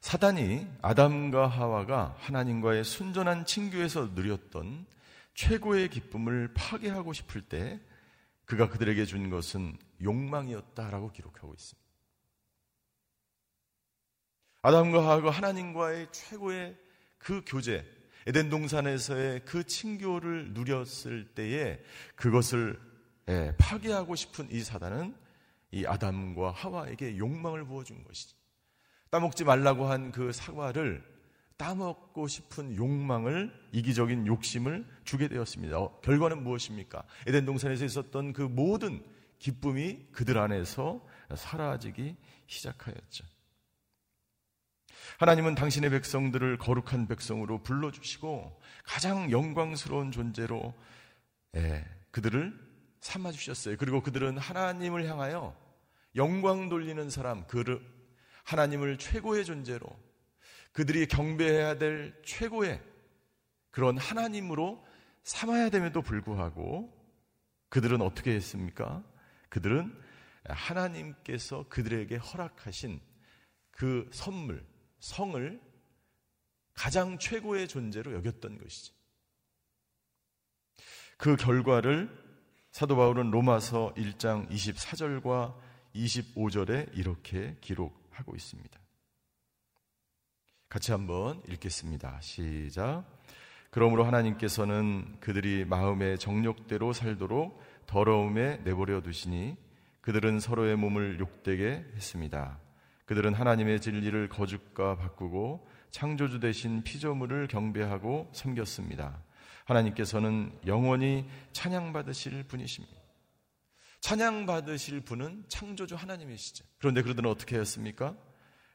사단이 0.05 0.69
아담과 0.83 1.47
하와가 1.47 2.14
하나님과의 2.19 2.85
순전한 2.85 3.47
친교에서 3.47 4.11
누렸던 4.12 4.85
최고의 5.33 5.88
기쁨을 5.88 6.53
파괴하고 6.53 7.14
싶을 7.14 7.40
때 7.40 7.81
그가 8.45 8.69
그들에게 8.69 9.03
준 9.07 9.31
것은 9.31 9.79
욕망이었다라고 10.03 11.11
기록하고 11.11 11.55
있습니다. 11.55 11.90
아담과 14.61 15.03
하와가 15.03 15.31
하나님과의 15.31 16.09
최고의 16.12 16.77
그 17.17 17.43
교제, 17.47 17.83
에덴 18.27 18.51
동산에서의 18.51 19.47
그 19.47 19.64
친교를 19.64 20.53
누렸을 20.53 21.33
때에 21.35 21.83
그것을 22.14 22.79
예, 23.31 23.55
파괴하고 23.57 24.17
싶은 24.17 24.51
이 24.51 24.61
사단은 24.61 25.17
이 25.71 25.87
아담과 25.87 26.51
하와에게 26.51 27.17
욕망을 27.17 27.64
부어준 27.64 28.05
것이죠. 28.05 28.43
따먹지 29.14 29.44
말라고 29.44 29.87
한 29.87 30.11
그 30.11 30.33
사과를 30.33 31.05
따먹고 31.57 32.27
싶은 32.27 32.74
욕망을 32.74 33.53
이기적인 33.70 34.27
욕심을 34.27 34.85
주게 35.05 35.29
되었습니다. 35.29 35.79
어, 35.79 36.00
결과는 36.00 36.42
무엇입니까? 36.42 37.05
에덴 37.29 37.44
동산에서 37.44 37.85
있었던 37.85 38.33
그 38.33 38.42
모든 38.42 39.05
기쁨이 39.38 40.09
그들 40.11 40.37
안에서 40.37 41.00
사라지기 41.33 42.16
시작하였죠. 42.48 43.24
하나님은 45.20 45.55
당신의 45.55 45.90
백성들을 45.90 46.59
거룩한 46.59 47.07
백성으로 47.07 47.62
불러주시고 47.62 48.61
가장 48.83 49.31
영광스러운 49.31 50.11
존재로 50.11 50.74
예, 51.55 51.85
그들을 52.11 52.53
삼아주셨어요. 52.98 53.77
그리고 53.79 54.03
그들은 54.03 54.38
하나님을 54.38 55.09
향하여 55.09 55.57
영광 56.16 56.68
돌리는 56.68 57.11
사람, 57.11 57.46
그를 57.46 57.94
하나님을 58.44 58.98
최고의 58.98 59.44
존재로 59.44 59.87
그들이 60.72 61.07
경배해야 61.07 61.78
될 61.78 62.20
최고의 62.24 62.80
그런 63.70 63.98
하나님으로 63.98 64.85
삼아야 65.24 65.70
됨에도 65.70 66.02
불구하고 66.02 66.92
그들은 67.68 68.02
어떻게 68.02 68.33
했습니까? 68.33 69.02
그들은 69.48 69.92
하나님께서 70.44 71.66
그들에게 71.68 72.16
허락하신 72.16 73.00
그 73.70 74.09
선물, 74.12 74.64
성을 75.00 75.61
가장 76.74 77.18
최고의 77.18 77.68
존재로 77.68 78.12
여겼던 78.14 78.59
것이죠. 78.59 78.94
그 81.16 81.37
결과를 81.37 82.11
사도 82.70 82.96
바울은 82.96 83.30
로마서 83.30 83.94
1장 83.96 84.50
24절과 84.50 85.57
25절에 85.94 86.96
이렇게 86.96 87.57
기록 87.61 88.04
하고 88.14 88.35
있습니다. 88.35 88.81
같이 90.68 90.92
한번 90.92 91.42
읽겠습니다. 91.48 92.20
시작. 92.20 93.05
그러므로 93.70 94.05
하나님께서는 94.05 95.16
그들이 95.20 95.64
마음의 95.64 96.18
정욕대로 96.18 96.92
살도록 96.92 97.61
더러움에 97.87 98.59
내버려 98.59 99.00
두시니 99.00 99.57
그들은 100.00 100.40
서로의 100.40 100.77
몸을 100.77 101.18
욕되게 101.18 101.85
했습니다. 101.94 102.59
그들은 103.07 103.35
하나님의 103.35 103.81
진리를 103.81 104.29
거죽과 104.29 104.96
바꾸고 104.96 105.66
창조주 105.90 106.40
대신 106.40 106.83
피조물을 106.83 107.48
경배하고 107.48 108.31
섬겼습니다. 108.33 109.22
하나님께서는 109.64 110.59
영원히 110.66 111.29
찬양받으실 111.53 112.44
분이십니다. 112.44 113.04
찬양 114.05 114.45
받으실 114.45 115.01
분은 115.01 115.47
창조주 115.49 115.95
하나님이시죠. 115.95 116.62
그런데 116.77 117.01
그들은 117.01 117.31
어떻게 117.31 117.57
했습니까? 117.57 118.14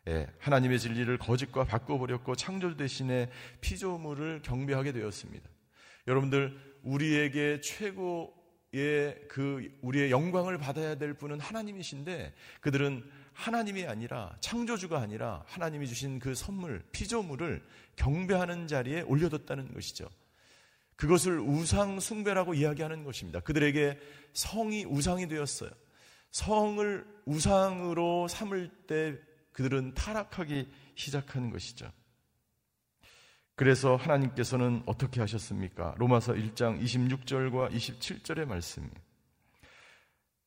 예, 0.07 0.25
하나님의 0.39 0.79
진리를 0.79 1.15
거짓과 1.19 1.65
바꿔버렸고 1.65 2.35
창조주 2.35 2.77
대신에 2.77 3.29
피조물을 3.61 4.41
경배하게 4.41 4.91
되었습니다. 4.91 5.47
여러분들, 6.07 6.79
우리에게 6.81 7.61
최고의 7.61 9.27
그, 9.27 9.69
우리의 9.83 10.09
영광을 10.09 10.57
받아야 10.57 10.95
될 10.95 11.13
분은 11.13 11.39
하나님이신데 11.39 12.33
그들은 12.61 13.07
하나님이 13.33 13.85
아니라 13.85 14.35
창조주가 14.41 14.99
아니라 14.99 15.43
하나님이 15.45 15.85
주신 15.85 16.17
그 16.17 16.33
선물, 16.33 16.81
피조물을 16.91 17.63
경배하는 17.97 18.65
자리에 18.65 19.01
올려뒀다는 19.01 19.75
것이죠. 19.75 20.09
그것을 20.99 21.39
우상 21.39 22.01
숭배라고 22.01 22.53
이야기하는 22.53 23.05
것입니다. 23.05 23.39
그들에게 23.39 23.97
성이 24.33 24.83
우상이 24.83 25.29
되었어요. 25.29 25.69
성을 26.31 27.07
우상으로 27.23 28.27
삼을 28.27 28.69
때 28.85 29.17
그들은 29.53 29.93
타락하기 29.93 30.69
시작하는 30.95 31.51
것이죠. 31.51 31.89
그래서 33.55 33.95
하나님께서는 33.95 34.83
어떻게 34.85 35.21
하셨습니까? 35.21 35.95
로마서 35.97 36.33
1장 36.33 36.81
26절과 36.81 37.71
27절의 37.71 38.45
말씀. 38.45 38.89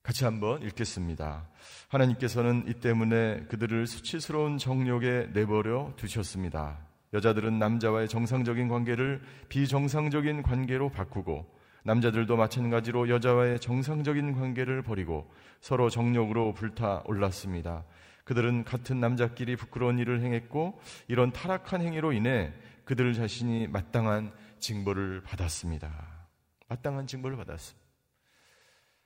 같이 0.02 0.24
한번 0.24 0.60
읽겠습니다. 0.64 1.48
하나님께서는 1.88 2.64
이 2.68 2.74
때문에 2.74 3.46
그들을 3.46 3.86
수치스러운 3.86 4.58
정욕에 4.58 5.28
내버려 5.32 5.94
두셨습니다. 5.96 6.91
여자들은 7.12 7.59
남자와의 7.59 8.09
정상적인 8.09 8.68
관계를 8.68 9.22
비정상적인 9.48 10.42
관계로 10.42 10.88
바꾸고 10.88 11.46
남자들도 11.85 12.37
마찬가지로 12.37 13.09
여자와의 13.09 13.61
정상적인 13.61 14.35
관계를 14.35 14.83
버리고 14.83 15.31
서로 15.61 15.90
정욕으로 15.90 16.55
불타 16.55 17.03
올랐습니다. 17.07 17.85
그들은 18.25 18.64
같은 18.64 19.01
남자끼리 19.01 19.57
부끄러운 19.57 19.98
일을 19.98 20.20
행했고 20.22 20.81
이런 21.09 21.33
타락한 21.33 21.83
행위로 21.83 22.12
인해 22.12 22.53
그들 22.85 23.14
자신이 23.14 23.66
마땅한 23.66 24.33
징벌을 24.61 25.22
받았습니다. 25.22 26.29
마땅한 26.68 27.09
징벌을 27.09 27.37
받았습니다. 27.37 27.83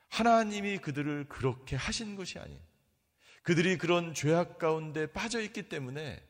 하나님이 0.08 0.78
그들을 0.78 1.26
그렇게 1.28 1.76
하신 1.76 2.14
것이 2.16 2.38
아니에요. 2.38 2.60
그들이 3.42 3.78
그런 3.78 4.12
죄악 4.12 4.58
가운데 4.58 5.06
빠져 5.06 5.40
있기 5.40 5.68
때문에 5.68 6.22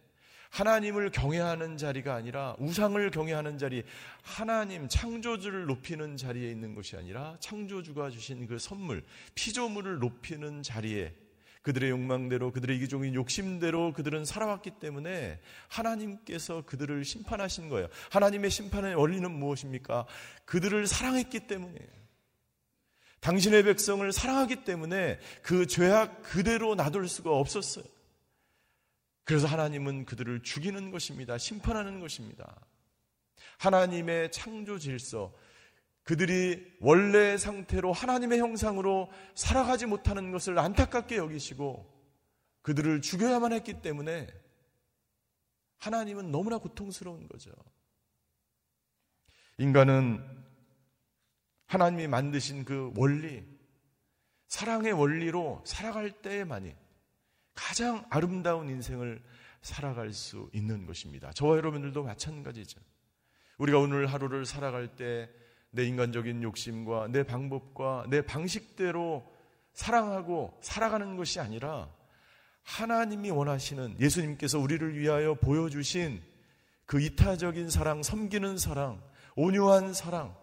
하나님을 0.51 1.11
경외하는 1.11 1.77
자리가 1.77 2.15
아니라 2.15 2.57
우상을 2.59 3.11
경외하는 3.11 3.59
자리, 3.59 3.85
하나님 4.23 4.89
창조주를 4.89 5.67
높이는 5.67 6.17
자리에 6.17 6.51
있는 6.51 6.75
것이 6.75 6.97
아니라 6.97 7.37
창조주가 7.41 8.11
주신 8.11 8.47
그 8.47 8.59
선물, 8.59 9.05
피조물을 9.35 9.99
높이는 9.99 10.63
자리에 10.63 11.15
그들의 11.67 11.91
욕망대로 11.91 12.53
그들의 12.53 12.77
이기적인 12.77 13.15
욕심대로 13.15 13.93
그들은 13.93 14.25
살아왔기 14.25 14.79
때문에 14.79 15.41
하나님께서 15.67 16.63
그들을 16.65 17.05
심판하신 17.05 17.69
거예요. 17.69 17.89
하나님의 18.13 18.51
심판의 18.51 18.95
원리는 18.95 19.29
무엇입니까? 19.29 20.07
그들을 20.45 20.87
사랑했기 20.87 21.49
때문이에요. 21.49 22.07
당신의 23.19 23.65
백성을 23.65 24.13
사랑하기 24.13 24.63
때문에 24.63 25.19
그 25.43 25.67
죄악 25.67 26.23
그대로 26.23 26.77
놔둘 26.77 27.09
수가 27.09 27.33
없었어요. 27.33 27.96
그래서 29.27 29.49
하나님은 29.49 30.07
그들을 30.07 30.45
죽이는 30.45 30.93
것입니다. 30.93 31.37
심판하는 31.37 31.99
것입니다. 31.99 32.65
하나님의 33.59 34.31
창조 34.31 34.79
질서, 34.79 35.35
그들이 36.05 36.77
원래 36.81 37.37
상태로 37.37 37.93
하나님의 37.93 38.39
형상으로 38.39 39.11
살아가지 39.35 39.87
못하는 39.87 40.31
것을 40.31 40.57
안타깝게 40.57 41.17
여기시고 41.17 41.93
그들을 42.63 43.03
죽여야만 43.03 43.53
했기 43.53 43.83
때문에 43.83 44.29
하나님은 45.79 46.31
너무나 46.31 46.59
고통스러운 46.59 47.27
거죠. 47.27 47.51
인간은 49.59 50.25
하나님이 51.67 52.07
만드신 52.07 52.65
그 52.65 52.93
원리, 52.95 53.45
사랑의 54.47 54.93
원리로 54.93 55.65
살아갈 55.67 56.13
때에만이 56.23 56.86
가장 57.57 58.07
아름다운 58.11 58.69
인생을 58.69 59.21
살아갈 59.63 60.13
수 60.13 60.49
있는 60.53 60.87
것입니다. 60.87 61.33
저와 61.33 61.57
여러분들도 61.57 62.05
마찬가지죠. 62.05 62.81
우리가 63.59 63.79
오늘 63.79 64.07
하루를 64.07 64.47
살아갈 64.47 64.95
때 64.95 65.29
내 65.77 65.85
인간적인 65.85 66.43
욕심과 66.43 67.09
내 67.09 67.23
방법과 67.23 68.07
내 68.09 68.23
방식대로 68.23 69.31
사랑하고 69.75 70.59
살아가는 70.63 71.17
것이 71.17 71.39
아니라 71.39 71.95
하나님이 72.63 73.31
원하시는 73.31 74.01
예수님께서 74.01 74.59
우리를 74.59 74.99
위하여 74.99 75.35
보여주신 75.35 76.23
그 76.87 77.01
이타적인 77.01 77.69
사랑, 77.69 78.03
섬기는 78.03 78.57
사랑, 78.57 79.03
온유한 79.37 79.93
사랑, 79.93 80.35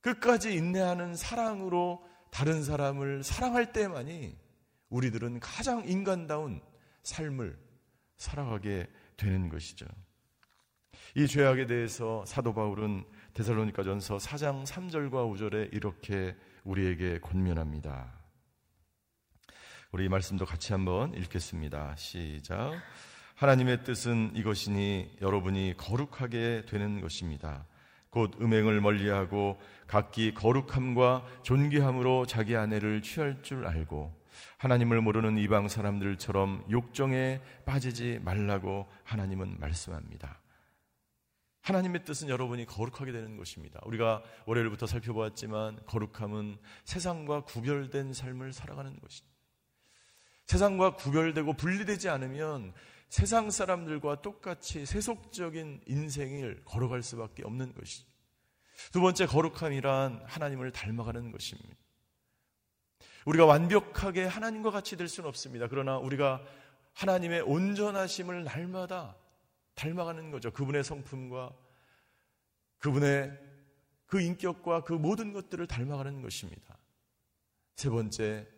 끝까지 0.00 0.52
인내하는 0.54 1.14
사랑으로 1.14 2.04
다른 2.30 2.64
사람을 2.64 3.22
사랑할 3.22 3.72
때만이 3.72 4.36
우리들은 4.90 5.40
가장 5.40 5.88
인간다운 5.88 6.60
삶을 7.02 7.58
살아가게 8.16 8.88
되는 9.16 9.48
것이죠. 9.48 9.86
이 11.14 11.26
죄악에 11.26 11.66
대해서 11.66 12.24
사도 12.26 12.52
바울은 12.54 13.04
데살로니가전서 13.34 14.18
4장 14.18 14.64
3절과 14.64 15.10
5절에 15.10 15.72
이렇게 15.72 16.36
우리에게 16.64 17.18
권면합니다. 17.20 18.12
우리 19.92 20.04
이 20.04 20.08
말씀도 20.08 20.44
같이 20.44 20.72
한번 20.72 21.14
읽겠습니다. 21.14 21.96
시작. 21.96 22.72
하나님의 23.34 23.82
뜻은 23.84 24.32
이것이니 24.34 25.16
여러분이 25.20 25.74
거룩하게 25.76 26.66
되는 26.68 27.00
것입니다. 27.00 27.66
곧 28.10 28.36
음행을 28.40 28.80
멀리하고 28.80 29.58
각기 29.86 30.34
거룩함과 30.34 31.24
존귀함으로 31.42 32.26
자기 32.26 32.56
아내를 32.56 33.02
취할 33.02 33.42
줄 33.42 33.66
알고 33.66 34.19
하나님을 34.58 35.00
모르는 35.00 35.38
이방 35.38 35.68
사람들처럼 35.68 36.66
욕정에 36.70 37.40
빠지지 37.64 38.20
말라고 38.22 38.86
하나님은 39.04 39.58
말씀합니다. 39.58 40.40
하나님의 41.62 42.04
뜻은 42.04 42.28
여러분이 42.28 42.66
거룩하게 42.66 43.12
되는 43.12 43.36
것입니다. 43.36 43.80
우리가 43.84 44.22
월요일부터 44.46 44.86
살펴보았지만 44.86 45.80
거룩함은 45.86 46.58
세상과 46.84 47.44
구별된 47.44 48.12
삶을 48.12 48.52
살아가는 48.52 48.98
것입니다. 48.98 49.36
세상과 50.46 50.96
구별되고 50.96 51.52
분리되지 51.52 52.08
않으면 52.08 52.72
세상 53.08 53.50
사람들과 53.50 54.22
똑같이 54.22 54.86
세속적인 54.86 55.82
인생을 55.86 56.62
걸어갈 56.64 57.02
수밖에 57.02 57.44
없는 57.44 57.74
것이죠. 57.74 58.08
두 58.92 59.00
번째 59.00 59.26
거룩함이란 59.26 60.22
하나님을 60.26 60.72
닮아가는 60.72 61.30
것입니다. 61.30 61.79
우리가 63.26 63.44
완벽하게 63.44 64.24
하나님과 64.24 64.70
같이 64.70 64.96
될 64.96 65.08
수는 65.08 65.28
없습니다. 65.28 65.66
그러나 65.68 65.98
우리가 65.98 66.42
하나님의 66.94 67.42
온전하심을 67.42 68.44
날마다 68.44 69.16
닮아가는 69.74 70.30
거죠. 70.30 70.50
그분의 70.52 70.84
성품과 70.84 71.52
그분의 72.78 73.38
그 74.06 74.20
인격과 74.20 74.84
그 74.84 74.92
모든 74.92 75.32
것들을 75.32 75.66
닮아가는 75.66 76.20
것입니다. 76.22 76.78
세 77.76 77.88
번째, 77.88 78.48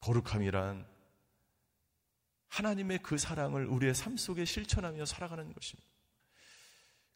거룩함이란 0.00 0.86
하나님의 2.48 3.00
그 3.02 3.18
사랑을 3.18 3.66
우리의 3.66 3.94
삶 3.94 4.16
속에 4.16 4.44
실천하며 4.44 5.04
살아가는 5.04 5.52
것입니다. 5.52 5.87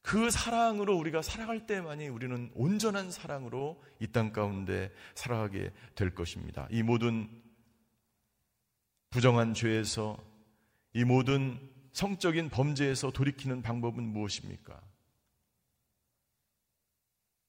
그 0.02 0.30
사랑으로 0.30 0.96
우리가 0.96 1.22
살아갈 1.22 1.66
때만이 1.66 2.08
우리는 2.08 2.50
온전한 2.54 3.10
사랑으로 3.10 3.82
이 4.00 4.08
땅 4.08 4.32
가운데 4.32 4.92
살아가게 5.14 5.72
될 5.94 6.14
것입니다. 6.14 6.66
이 6.70 6.82
모든 6.82 7.28
부정한 9.10 9.54
죄에서 9.54 10.18
이 10.94 11.04
모든 11.04 11.70
성적인 11.92 12.48
범죄에서 12.50 13.10
돌이키는 13.10 13.62
방법은 13.62 14.02
무엇입니까? 14.02 14.80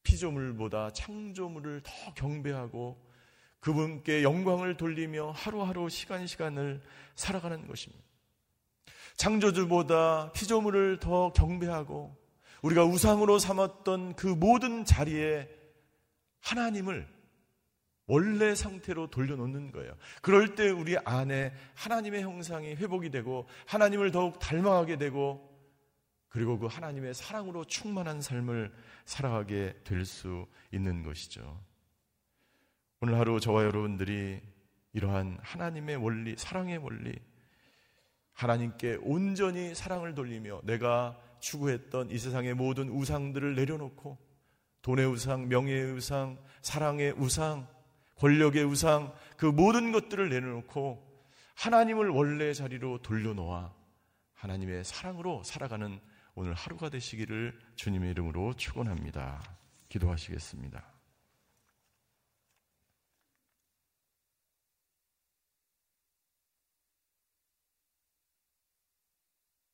피조물보다 0.03 0.91
창조물을 0.91 1.81
더 1.81 2.13
경배하고 2.13 3.01
그분께 3.61 4.21
영광을 4.23 4.75
돌리며 4.75 5.31
하루하루 5.31 5.89
시간 5.89 6.27
시간을 6.27 6.81
살아가는 7.15 7.65
것입니다. 7.65 8.03
창조주보다 9.15 10.33
피조물을 10.33 10.99
더 10.99 11.31
경배하고 11.31 12.22
우리가 12.63 12.85
우상으로 12.85 13.39
삼았던 13.39 14.15
그 14.15 14.27
모든 14.27 14.85
자리에 14.85 15.47
하나님을 16.39 17.07
원래 18.05 18.53
상태로 18.55 19.07
돌려놓는 19.07 19.71
거예요. 19.71 19.95
그럴 20.21 20.55
때 20.55 20.69
우리 20.69 20.97
안에 20.97 21.53
하나님의 21.75 22.21
형상이 22.23 22.75
회복이 22.75 23.11
되고 23.11 23.47
하나님을 23.67 24.11
더욱 24.11 24.39
닮아가게 24.39 24.97
되고 24.97 25.49
그리고 26.27 26.57
그 26.57 26.65
하나님의 26.65 27.13
사랑으로 27.13 27.65
충만한 27.65 28.21
삶을 28.21 28.73
살아가게 29.05 29.81
될 29.83 30.05
수 30.05 30.47
있는 30.71 31.03
것이죠. 31.03 31.61
오늘 33.01 33.17
하루 33.19 33.39
저와 33.39 33.63
여러분들이 33.65 34.41
이러한 34.93 35.37
하나님의 35.41 35.97
원리, 35.97 36.35
사랑의 36.37 36.77
원리, 36.77 37.13
하나님께 38.33 38.99
온전히 39.01 39.75
사랑을 39.75 40.15
돌리며 40.15 40.61
내가 40.63 41.19
추구했던 41.43 42.09
이 42.09 42.17
세상의 42.17 42.53
모든 42.53 42.89
우상들을 42.89 43.55
내려놓고 43.55 44.17
돈의 44.81 45.05
우상, 45.05 45.49
명예의 45.49 45.91
우상, 45.93 46.37
사랑의 46.61 47.13
우상, 47.17 47.67
권력의 48.15 48.63
우상, 48.63 49.13
그 49.37 49.45
모든 49.45 49.91
것들을 49.91 50.29
내려놓고 50.29 51.05
하나님을 51.55 52.09
원래 52.09 52.53
자리로 52.53 53.01
돌려놓아 53.01 53.73
하나님의 54.33 54.83
사랑으로 54.83 55.43
살아가는 55.43 55.99
오늘 56.35 56.53
하루가 56.53 56.89
되시기를 56.89 57.59
주님의 57.75 58.11
이름으로 58.11 58.53
축원합니다. 58.53 59.41
기도하시겠습니다. 59.89 60.92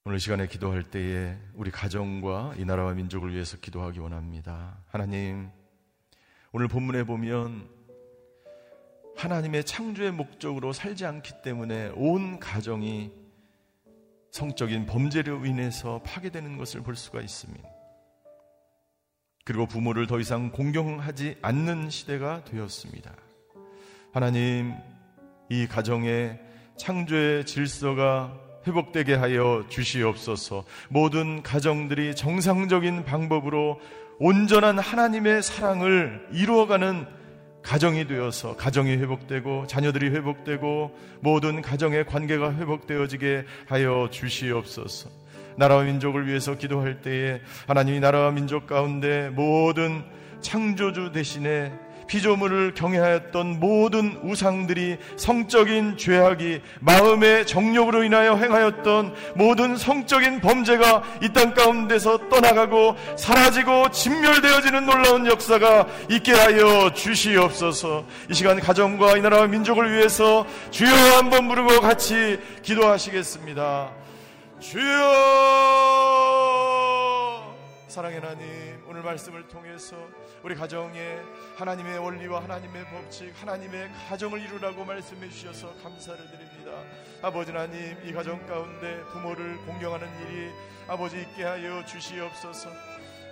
오늘 0.06 0.18
시간에 0.18 0.48
기도할 0.48 0.84
때에 0.84 1.38
우리 1.54 1.72
가정과 1.72 2.54
이 2.58 2.64
나라와 2.64 2.94
민족을 2.94 3.34
위해서 3.34 3.58
기도하기 3.58 4.00
원합니다. 4.00 4.78
하나님, 4.88 5.50
오늘 6.54 6.70
본문에 6.70 7.04
보면 7.04 7.70
하나님의 9.18 9.66
창조의 9.66 10.14
목적으로 10.14 10.72
살지 10.72 11.06
않기 11.06 11.42
때문에 11.44 11.92
온 11.96 12.40
가정이 12.40 13.12
성적인 14.32 14.86
범죄로 14.86 15.46
인해서 15.46 16.02
파괴되는 16.06 16.58
것을 16.58 16.82
볼 16.82 16.96
수가 16.96 17.20
있습니다. 17.20 17.70
그리고 19.44 19.66
부모를 19.66 20.08
더 20.08 20.20
이상 20.20 20.52
공경하지 20.52 21.40
않는 21.42 21.90
시대가 21.90 22.46
되었습니다. 22.46 23.14
하나님, 24.14 24.76
이 25.50 25.68
가정의 25.68 26.40
창조의 26.78 27.46
질서가 27.46 28.49
회복되게 28.70 29.16
하여 29.16 29.66
주시옵소서. 29.70 30.64
모든 30.90 31.44
가정들이 31.44 32.16
정상적인 32.16 33.04
방법으로 33.06 33.80
온전한 34.20 34.80
하나님의 34.80 35.44
사랑을 35.44 36.28
이루어가는 36.32 37.06
가정이 37.62 38.08
되어서 38.08 38.56
가정이 38.56 38.92
회복되고 38.98 39.68
자녀들이 39.68 40.10
회복되고 40.10 40.98
모든 41.20 41.62
가정의 41.62 42.06
관계가 42.06 42.56
회복되어지게 42.56 43.46
하여 43.68 44.08
주시옵소서. 44.12 45.10
나라와 45.58 45.84
민족을 45.84 46.26
위해서 46.28 46.58
기도할 46.58 47.02
때에 47.02 47.42
하나님이 47.68 48.00
나라와 48.00 48.32
민족 48.32 48.66
가운데 48.66 49.30
모든 49.30 50.04
창조주 50.42 51.12
대신에 51.14 51.74
피조물을 52.10 52.74
경외하였던 52.74 53.60
모든 53.60 54.20
우상들이 54.24 54.98
성적인 55.16 55.96
죄악이 55.98 56.62
마음의 56.82 57.46
정욕으로 57.46 58.04
인하여 58.04 58.36
행하였던 58.36 59.14
모든 59.36 59.78
성적인 59.78 60.42
범죄가 60.42 61.04
이 61.22 61.30
땅 61.30 61.54
가운데서 61.54 62.30
떠나가고 62.30 62.96
사라지고 63.16 63.92
진멸되어지는 63.92 64.86
놀라운 64.88 65.28
역사가 65.28 65.88
있게 66.10 66.34
하여 66.34 66.92
주시옵소서. 66.92 68.04
이 68.30 68.34
시간 68.34 68.60
가정과 68.60 69.18
이 69.18 69.22
나라와 69.22 69.46
민족을 69.46 69.94
위해서 69.94 70.46
주여 70.72 70.90
한번 70.90 71.48
부르고 71.48 71.80
같이 71.82 72.40
기도하시겠습니다. 72.64 73.92
주여 74.60 76.49
사랑의 77.90 78.20
하나님, 78.20 78.84
오늘 78.88 79.02
말씀을 79.02 79.48
통해서 79.48 79.98
우리 80.44 80.54
가정에 80.54 81.18
하나님의 81.58 81.98
원리와 81.98 82.44
하나님의 82.44 82.86
법칙, 82.86 83.34
하나님의 83.42 83.90
가정을 84.08 84.40
이루라고 84.42 84.86
말씀해 84.86 85.28
주셔서 85.28 85.74
감사를 85.82 86.20
드립니다. 86.30 86.84
아버지 87.24 87.52
하나님, 87.52 87.98
이 88.06 88.14
가정 88.14 88.46
가운데 88.46 89.04
부모를 89.12 89.58
공경하는 89.66 90.08
일이 90.22 90.52
아버지 90.88 91.20
있게 91.20 91.44
하여 91.44 91.84
주시옵소서. 91.84 92.70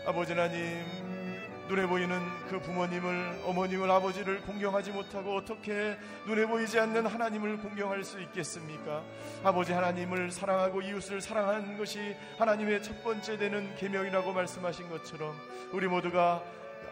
아버지 0.08 0.34
하나님, 0.34 1.27
눈에 1.68 1.86
보이는 1.86 2.22
그 2.50 2.60
부모님을 2.62 3.42
어머님을 3.46 3.92
아버지를 3.92 4.42
공경하지 4.42 4.92
못하고 4.92 5.36
어떻게 5.36 5.98
눈에 6.26 6.46
보이지 6.46 6.80
않는 6.80 7.06
하나님을 7.06 7.58
공경할 7.58 8.06
수 8.06 8.22
있겠습니까? 8.22 9.04
아버지 9.44 9.74
하나님을 9.74 10.32
사랑하고 10.32 10.82
이웃을 10.82 11.20
사랑하는 11.20 11.78
것이 11.78 12.16
하나님의 12.38 12.82
첫 12.84 13.04
번째 13.04 13.38
되는 13.38 13.76
계명이라고 13.76 14.32
말씀하신 14.32 14.90
것처럼 14.90 15.36
우리 15.74 15.88
모두가 15.88 16.42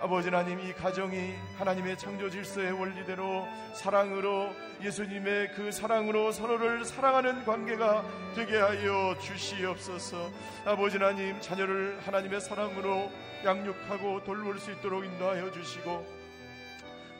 아버지 0.01 0.27
하나님 0.27 0.59
이 0.59 0.73
가정이 0.73 1.35
하나님의 1.57 1.97
창조 1.97 2.29
질서의 2.29 2.73
원리대로 2.73 3.47
사랑으로 3.73 4.49
예수님의 4.83 5.53
그 5.53 5.71
사랑으로 5.71 6.33
서로를 6.33 6.83
사랑하는 6.83 7.45
관계가 7.45 8.03
되게 8.35 8.57
하여 8.57 9.15
주시옵소서. 9.21 10.29
아버지 10.65 10.97
하나님 10.97 11.39
자녀를 11.39 11.97
하나님의 12.05 12.41
사랑으로 12.41 13.09
양육하고 13.45 14.23
돌볼 14.23 14.59
수 14.59 14.71
있도록 14.71 15.05
인도하여 15.05 15.51
주시고 15.51 16.25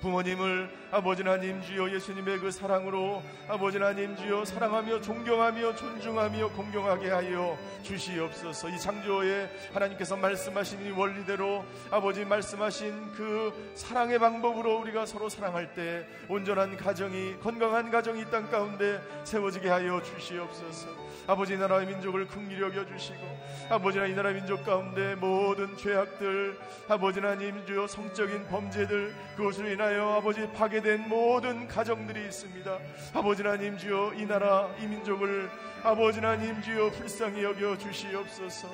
부모님을 0.01 0.69
아버지 0.91 1.23
하나님 1.23 1.61
주여 1.63 1.89
예수님의 1.91 2.37
그 2.39 2.51
사랑으로 2.51 3.23
아버지 3.47 3.77
하나님 3.79 4.15
주여 4.15 4.45
사랑하며 4.45 5.01
존경하며 5.01 5.75
존중하며 5.75 6.49
공경하게 6.49 7.09
하여 7.09 7.57
주시옵소서. 7.81 8.69
이 8.69 8.79
창조에 8.79 9.49
하나님께서 9.73 10.15
말씀하신 10.15 10.85
이 10.85 10.91
원리대로 10.91 11.63
아버지 11.89 12.23
말씀하신 12.23 13.13
그 13.13 13.71
사랑의 13.73 14.19
방법으로 14.19 14.77
우리가 14.81 15.07
서로 15.07 15.27
사랑할 15.27 15.73
때 15.73 16.05
온전한 16.27 16.77
가정이 16.77 17.39
건강한 17.39 17.89
가정이 17.89 18.21
이 18.21 18.25
땅 18.25 18.51
가운데 18.51 19.01
세워지게 19.23 19.69
하여 19.69 20.01
주시옵소서 20.03 21.04
아버지 21.27 21.57
나라의 21.57 21.87
민족을 21.87 22.27
긍휼히 22.27 22.61
여겨 22.61 22.85
주시고 22.85 23.17
아버지 23.69 23.97
나이 23.97 24.13
나라 24.13 24.31
민족 24.31 24.63
가운데 24.63 25.15
모든 25.15 25.75
죄악들 25.75 26.57
아버지 26.87 27.19
하나님 27.19 27.65
주여 27.65 27.87
성적인 27.87 28.47
범죄들 28.47 29.13
그것으로 29.35 29.69
인하여 29.69 30.13
아버지 30.13 30.47
파괴된 30.53 31.09
모든 31.09 31.67
가정들이 31.67 32.25
있습니다. 32.25 32.77
아버지 33.13 33.41
하나님 33.41 33.77
주여 33.77 34.13
이 34.15 34.25
나라 34.25 34.69
이 34.79 34.85
민족을 34.85 35.49
아버지 35.83 36.19
하나님 36.19 36.61
주여 36.61 36.91
불쌍히 36.91 37.43
여겨 37.43 37.77
주시옵소서 37.77 38.67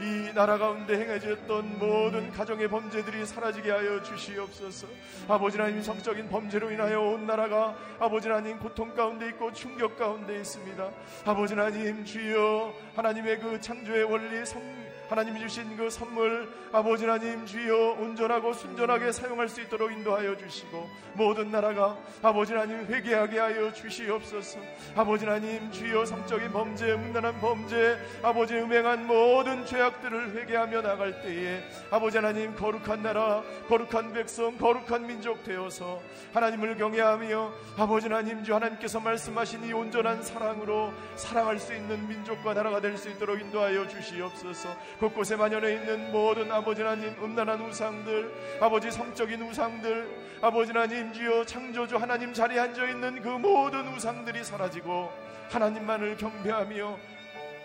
이 0.00 0.32
나라 0.34 0.58
가운데 0.58 0.98
행해졌던 0.98 1.78
모든 1.78 2.30
가정의 2.32 2.68
범죄들이 2.68 3.24
사라지게 3.24 3.70
하여 3.70 4.02
주시옵소서. 4.02 4.86
아버지 5.28 5.58
하나님 5.58 5.82
성적인 5.82 6.28
범죄로 6.28 6.70
인하여 6.70 7.00
온 7.00 7.26
나라가 7.26 7.76
아버지 8.00 8.28
하나님 8.28 8.58
고통 8.58 8.94
가운데 8.94 9.28
있고 9.28 9.52
충격 9.52 9.96
가운데 9.96 10.36
있습니다. 10.36 10.90
아버지 11.24 11.54
하나님 11.54 12.04
주여 12.04 12.72
하나님의 12.96 13.38
그 13.40 13.60
창조의 13.60 14.04
원리 14.04 14.44
성 14.44 14.81
하나님이 15.12 15.40
주신 15.40 15.76
그 15.76 15.90
선물 15.90 16.48
아버지 16.72 17.04
하나님 17.04 17.44
주여 17.44 17.96
온전하고 18.00 18.54
순전하게 18.54 19.12
사용할 19.12 19.48
수 19.48 19.60
있도록 19.60 19.92
인도하여 19.92 20.36
주시고 20.38 20.88
모든 21.14 21.50
나라가 21.50 21.98
아버지 22.22 22.54
하나님 22.54 22.86
회개하게 22.86 23.38
하여 23.38 23.72
주시옵소서. 23.72 24.58
아버지 24.96 25.26
하나님 25.26 25.70
주여 25.70 26.06
성적인 26.06 26.50
범죄 26.50 26.92
음란한 26.92 27.38
범죄 27.40 27.98
아버지 28.22 28.54
음행한 28.54 29.06
모든 29.06 29.66
죄악들을 29.66 30.34
회개하며 30.34 30.80
나갈 30.80 31.20
때에 31.22 31.62
아버지 31.90 32.16
하나님 32.16 32.56
거룩한 32.56 33.02
나라 33.02 33.42
거룩한 33.68 34.14
백성 34.14 34.56
거룩한 34.56 35.06
민족 35.06 35.44
되어서 35.44 36.00
하나님을 36.32 36.76
경외하며 36.76 37.52
아버지 37.76 38.08
하나님 38.08 38.42
주 38.42 38.54
하나님께서 38.54 38.98
말씀하신 39.00 39.64
이 39.64 39.72
온전한 39.74 40.22
사랑으로 40.22 40.92
사랑할 41.16 41.58
수 41.58 41.74
있는 41.74 42.08
민족과 42.08 42.54
나라가 42.54 42.80
될 42.80 42.96
수 42.96 43.10
있도록 43.10 43.40
인도하여 43.40 43.88
주시옵소서 43.88 44.68
곳곳에 45.02 45.34
만연해 45.34 45.74
있는 45.74 46.12
모든 46.12 46.52
아버지 46.52 46.80
하나님 46.80 47.12
음란한 47.20 47.60
우상들 47.60 48.58
아버지 48.60 48.88
성적인 48.88 49.42
우상들 49.42 50.38
아버지 50.40 50.70
하나님 50.70 51.12
주여 51.12 51.44
창조주 51.44 51.96
하나님 51.96 52.32
자리에 52.32 52.60
앉아 52.60 52.88
있는 52.88 53.20
그 53.20 53.28
모든 53.28 53.88
우상들이 53.88 54.44
사라지고 54.44 55.10
하나님만을 55.50 56.16
경배하며 56.18 56.98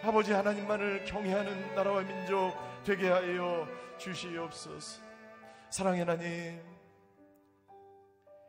아버지 0.04 0.34
하나님만을 0.34 1.06
경외하는 1.06 1.76
나라와 1.76 2.02
민족 2.02 2.54
되게 2.84 3.08
하여 3.08 3.68
주시옵소서. 4.00 5.04
사랑의 5.70 6.00
하나님 6.00 6.77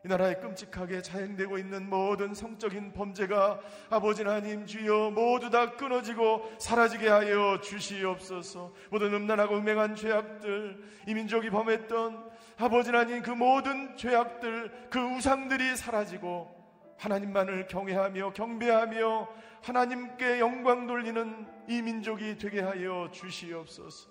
이 0.04 0.08
나라에 0.08 0.36
끔찍하게 0.36 1.02
자행되고 1.02 1.58
있는 1.58 1.90
모든 1.90 2.32
성적인 2.32 2.92
범죄가 2.92 3.60
아버지 3.90 4.22
하나님 4.22 4.64
주여 4.64 5.10
모두 5.10 5.50
다 5.50 5.72
끊어지고 5.72 6.52
사라지게 6.58 7.08
하여 7.08 7.60
주시옵소서. 7.60 8.72
모든 8.90 9.12
음란하고 9.12 9.56
음행한 9.56 9.96
죄악들, 9.96 10.80
이 11.08 11.14
민족이 11.14 11.50
범했던 11.50 12.30
아버지 12.58 12.90
하나님 12.90 13.22
그 13.22 13.30
모든 13.30 13.96
죄악들, 13.96 14.88
그 14.88 15.00
우상들이 15.00 15.76
사라지고 15.76 16.56
하나님만을 16.98 17.66
경외하며 17.66 18.34
경배하며 18.34 19.28
하나님께 19.62 20.38
영광 20.38 20.86
돌리는 20.86 21.46
이 21.68 21.82
민족이 21.82 22.38
되게 22.38 22.60
하여 22.60 23.08
주시옵소서. 23.12 24.10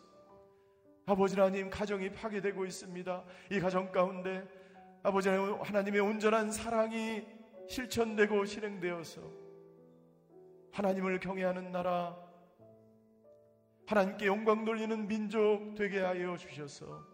아버지 1.06 1.36
하나님 1.36 1.70
가정이 1.70 2.12
파괴되고 2.12 2.66
있습니다. 2.66 3.24
이 3.52 3.60
가정 3.62 3.90
가운데 3.94 4.44
아버지 5.08 5.30
하나님의 5.30 6.01
온전한 6.01 6.51
사랑이 6.51 7.26
실천되고 7.70 8.43
실행되어서 8.43 9.22
하나님을 10.74 11.22
경외하는 11.22 11.72
나라, 11.72 12.14
하나님께 13.86 14.26
영광 14.26 14.66
돌리는 14.66 15.08
민족 15.08 15.76
되게 15.78 16.01
하여 16.01 16.36
주셔서 16.36 17.05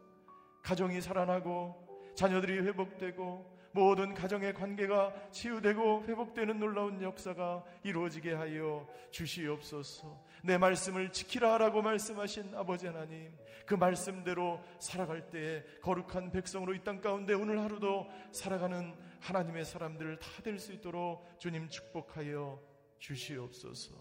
가정이 0.63 1.01
살아나고 1.01 2.15
자녀들이 2.15 2.61
회복되고 2.61 3.52
모든 3.73 4.13
가정의 4.13 4.53
관계가 4.53 5.31
치유되고 5.31 6.03
회복되는 6.05 6.59
놀라운 6.59 7.01
역사가 7.01 7.63
이루어지게 7.83 8.33
하여 8.33 8.87
주시옵소서. 9.11 10.23
내 10.43 10.57
말씀을 10.57 11.11
지키라라고 11.11 11.81
말씀하신 11.81 12.55
아버지 12.55 12.85
하나님, 12.87 13.35
그 13.65 13.73
말씀대로 13.73 14.61
살아갈 14.79 15.29
때에 15.29 15.63
거룩한 15.81 16.31
백성으로 16.31 16.73
이 16.75 16.83
땅 16.83 17.01
가운데 17.01 17.33
오늘 17.33 17.59
하루도 17.61 18.07
살아가는 18.31 18.93
하나님의 19.21 19.65
사람들 19.65 20.19
다될 20.19 20.59
수 20.59 20.73
있도록 20.73 21.39
주님 21.39 21.69
축복하여 21.69 22.61
주시옵소서. 22.99 23.95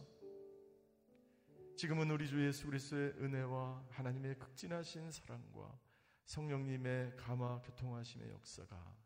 지금은 1.76 2.10
우리 2.10 2.26
주 2.28 2.44
예수 2.44 2.66
그리스도의 2.66 3.14
은혜와 3.20 3.84
하나님의 3.90 4.38
극진하신 4.38 5.10
사랑과 5.10 5.78
성령님의 6.26 7.16
감화 7.16 7.60
교통하심의 7.62 8.30
역사가 8.30 9.01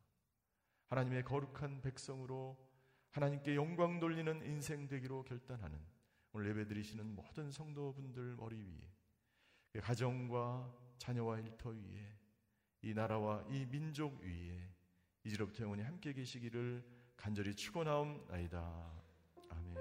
하나님의 0.88 1.24
거룩한 1.24 1.82
백성으로 1.82 2.56
하나님께 3.10 3.56
영광 3.56 3.98
돌리는 3.98 4.44
인생 4.46 4.86
되기로 4.86 5.24
결단하는 5.24 5.78
오늘 6.32 6.50
예배 6.50 6.66
드리시는 6.66 7.14
모든 7.14 7.50
성도분들 7.50 8.36
머리 8.36 8.56
위에 8.56 8.92
그 9.72 9.80
가정과 9.80 10.72
자녀와 10.98 11.40
일터 11.40 11.70
위에 11.70 12.18
이 12.82 12.94
나라와 12.94 13.42
이 13.48 13.66
민족 13.66 14.20
위에 14.20 14.70
이제로부터 15.24 15.64
영원히 15.64 15.82
함께 15.82 16.12
계시기를 16.12 16.84
간절히 17.16 17.54
축원하옵나이다. 17.54 19.02
아멘. 19.48 19.76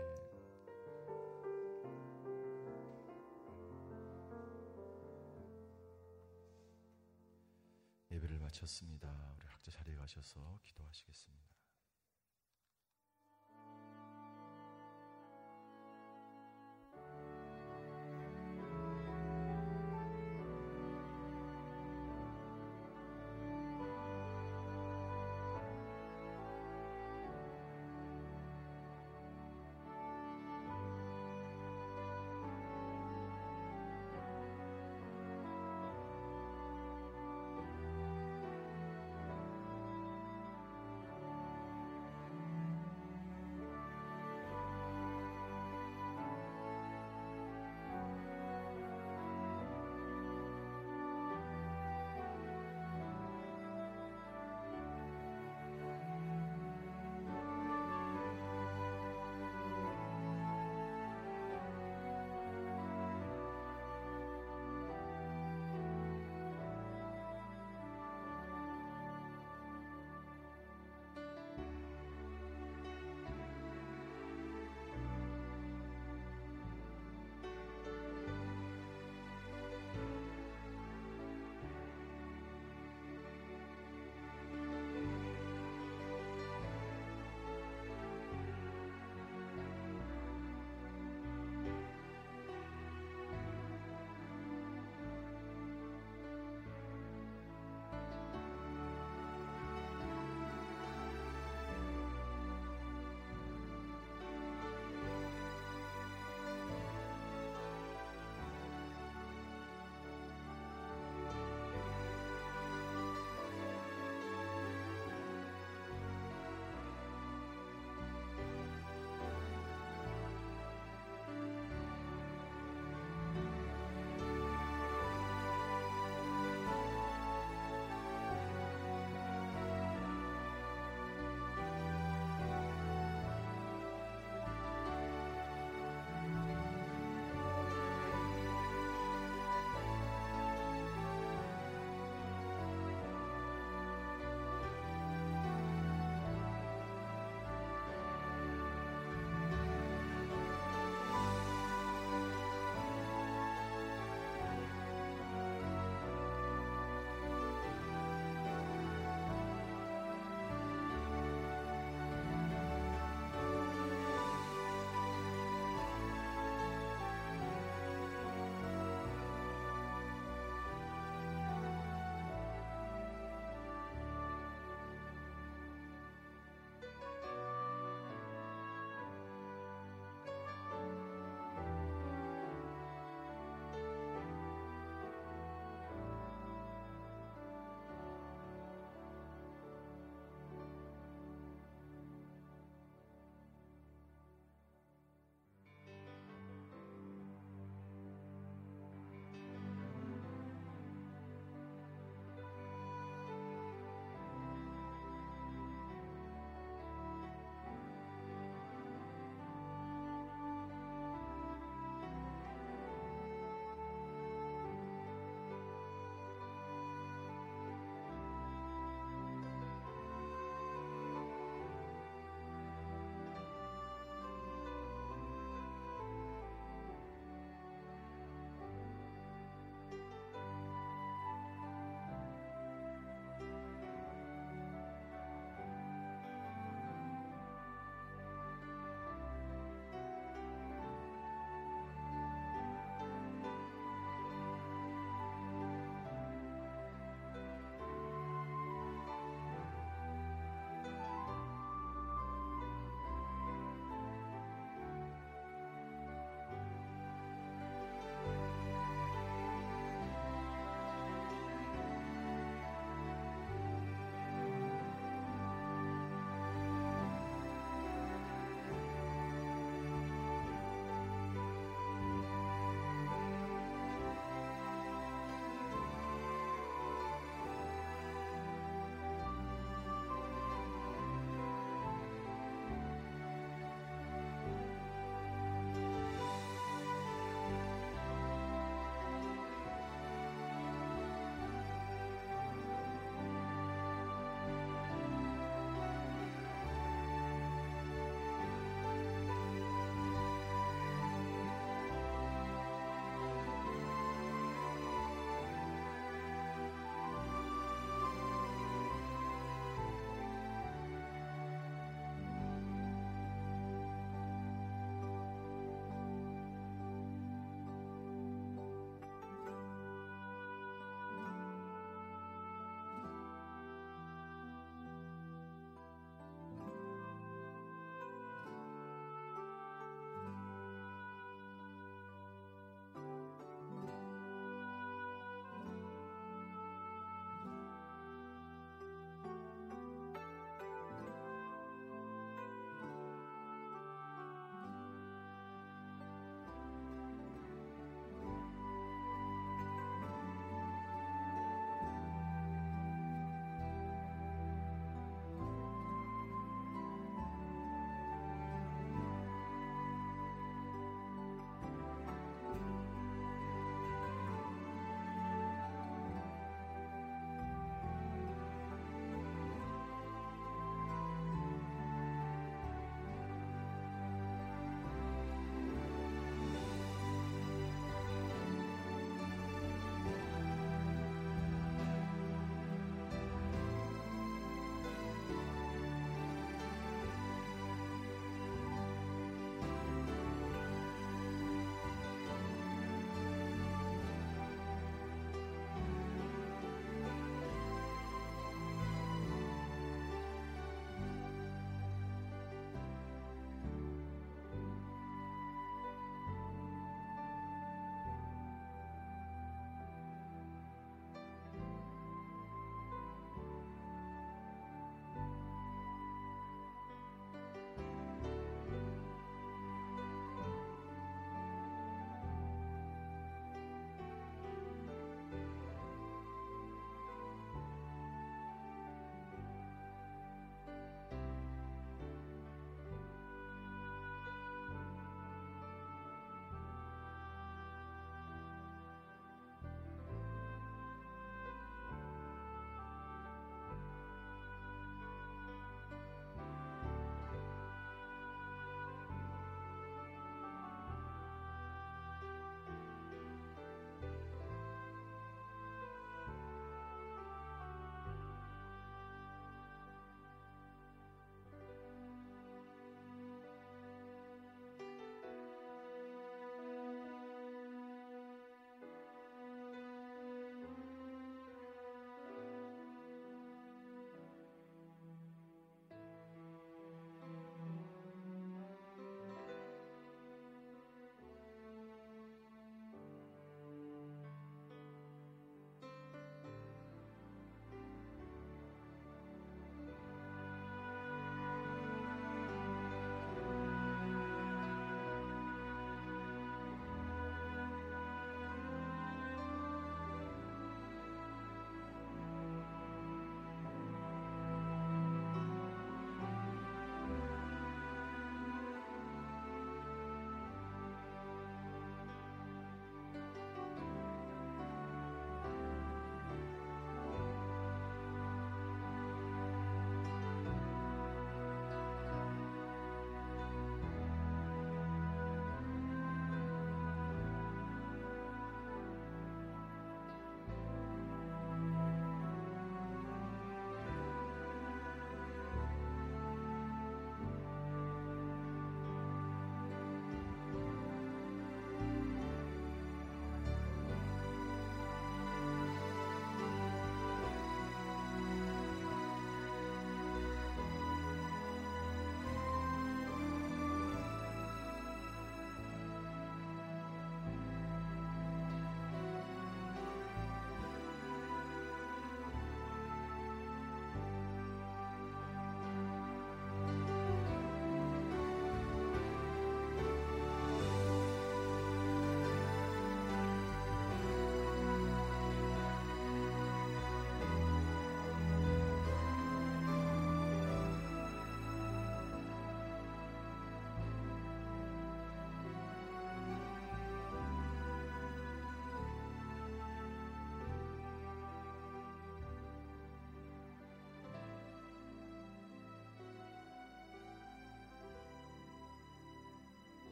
예배를 8.11 8.39
마쳤습니다. 8.39 9.44
각자 9.65 9.71
자리에 9.79 9.95
가셔서 9.95 10.59
기도하시겠습니다. 10.63 11.44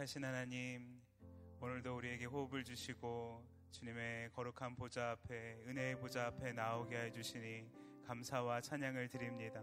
거룩하신 0.00 0.24
하나님, 0.24 1.02
오늘도 1.60 1.96
우리에게 1.96 2.24
호흡을 2.24 2.64
주시고 2.64 3.44
주님의 3.70 4.30
거룩한 4.32 4.74
보좌 4.74 5.10
앞에 5.10 5.62
은혜의 5.66 5.98
보좌 5.98 6.26
앞에 6.26 6.52
나오게 6.52 6.96
해 6.96 7.10
주시니 7.10 7.70
감사와 8.06 8.62
찬양을 8.62 9.08
드립니다. 9.08 9.62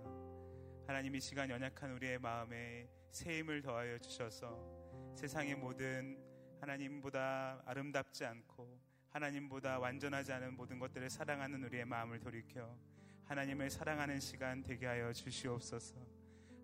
하나님 0.86 1.16
이 1.16 1.20
시간 1.20 1.50
연약한 1.50 1.92
우리의 1.94 2.20
마음에 2.20 2.88
새 3.12 3.40
힘을 3.40 3.62
더하여 3.62 3.98
주셔서 3.98 5.16
세상의 5.16 5.56
모든 5.56 6.18
하나님보다 6.62 7.64
아름답지 7.66 8.26
않고 8.26 8.80
하나님보다 9.10 9.80
완전하지 9.80 10.34
않은 10.34 10.56
모든 10.56 10.78
것들을 10.78 11.10
사랑하는 11.10 11.64
우리의 11.64 11.86
마음을 11.86 12.20
돌이켜 12.20 12.78
하나님을 13.26 13.70
사랑하는 13.70 14.20
시간 14.20 14.62
되게 14.62 14.86
하여 14.86 15.12
주시옵소서. 15.12 16.07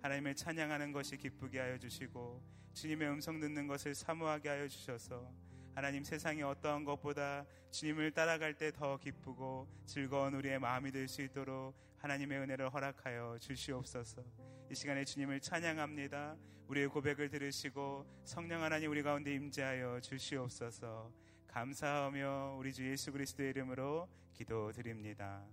하나님을 0.04 0.36
찬양하는 0.36 0.92
것이 0.92 1.18
기쁘게 1.18 1.60
하여 1.60 1.78
주시고 1.78 2.44
주님의 2.74 3.10
음성 3.10 3.40
듣는 3.40 3.68
것을 3.68 3.96
사모하게 3.96 4.50
하여 4.50 4.68
주셔서 4.68 5.32
하나님 5.74 6.04
세상의 6.04 6.44
어떠한 6.44 6.84
것보다 6.84 7.46
주님을 7.72 8.12
따라갈 8.12 8.54
때 8.54 8.70
더 8.72 8.98
기쁘고 8.98 9.68
즐거운 9.86 10.34
우리의 10.36 10.60
마음이 10.60 10.92
될 10.92 11.08
수 11.08 11.22
있도록 11.22 11.74
하나님의 11.98 12.38
은혜를 12.40 12.70
허락하여 12.70 13.38
주시옵소서. 13.40 14.24
이 14.70 14.76
시간에 14.76 15.06
주님을 15.06 15.40
찬양합니다. 15.40 16.36
우리의 16.68 16.90
고백을 16.90 17.30
들으시고 17.30 18.06
성령 18.26 18.62
하나님 18.62 18.92
우리 18.92 19.02
가운데 19.04 19.34
임재하여 19.34 20.02
주시옵소서. 20.02 21.12
감사하며 21.48 22.58
우리 22.60 22.74
주 22.74 22.86
예수 22.90 23.12
그리스도의 23.12 23.52
이름으로 23.52 24.10
기도드립니다. 24.34 25.46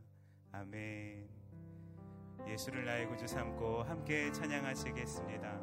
아멘. 0.50 1.39
예수를 2.48 2.84
나의 2.84 3.06
구주 3.08 3.26
삼고 3.26 3.84
함께 3.84 4.30
찬양하시겠습니다. 4.32 5.60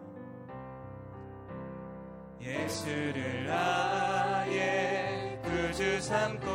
예수를 2.40 3.48
나의 3.48 5.42
구주 5.42 6.02
삼고 6.02 6.48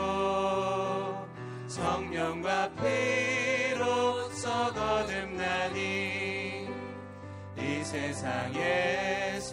성령과 1.66 2.70
피로써 2.74 4.72
거듭나니 4.72 6.68
이 7.56 7.84
세상에서 7.84 9.52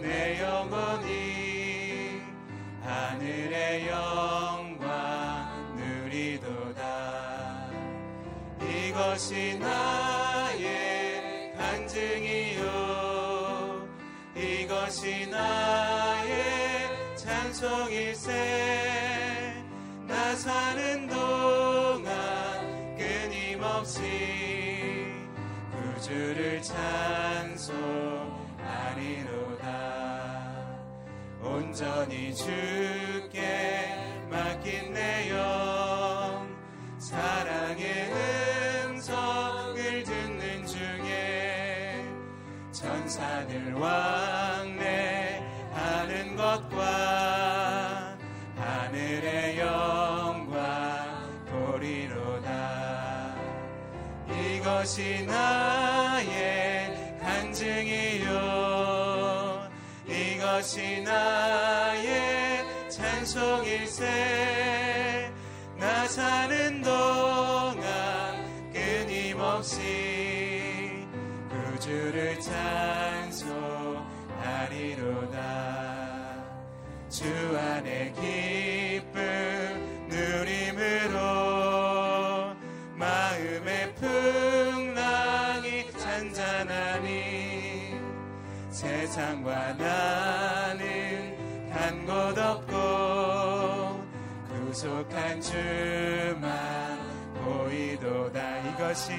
내 0.00 0.40
영혼이 0.40 2.22
하늘의 2.82 3.88
영 3.88 4.67
이것이 8.98 9.56
나의 9.60 11.52
간증이요. 11.56 12.66
이것이 14.34 15.28
나의 15.30 17.14
찬송일세. 17.14 18.32
나 20.08 20.34
사는 20.34 21.06
동안 21.06 22.96
끊임없이 22.96 24.00
구주를 25.94 26.60
찬송하리로다. 26.60 27.68
온전히 31.40 32.34
주께 32.34 33.94
맡긴 34.28 34.92
내영 34.92 35.67
천사들 43.38 43.74
왕래 43.74 45.40
하는 45.72 46.34
것과 46.34 48.16
하늘의 48.56 49.58
영광 49.58 51.44
보리로다. 51.46 53.36
이것이 54.28 55.24
나의 55.26 57.16
간증이요. 57.20 58.28
이것이 60.08 61.02
나의 61.02 62.64
찬송일세. 62.90 64.04
나사 65.76 66.47
주 77.18 77.24
안에 77.58 78.12
기쁨 78.12 79.18
누림으로 80.08 81.18
마음의 82.94 83.92
풍랑이 83.96 85.90
잔잔하니 85.98 87.98
세상과 88.70 89.72
나는 89.72 91.36
간 91.72 92.06
곳 92.06 92.38
없고 92.38 94.00
구속한 94.48 95.40
주만 95.40 97.00
보이도다. 97.42 98.58
이것이 98.70 99.14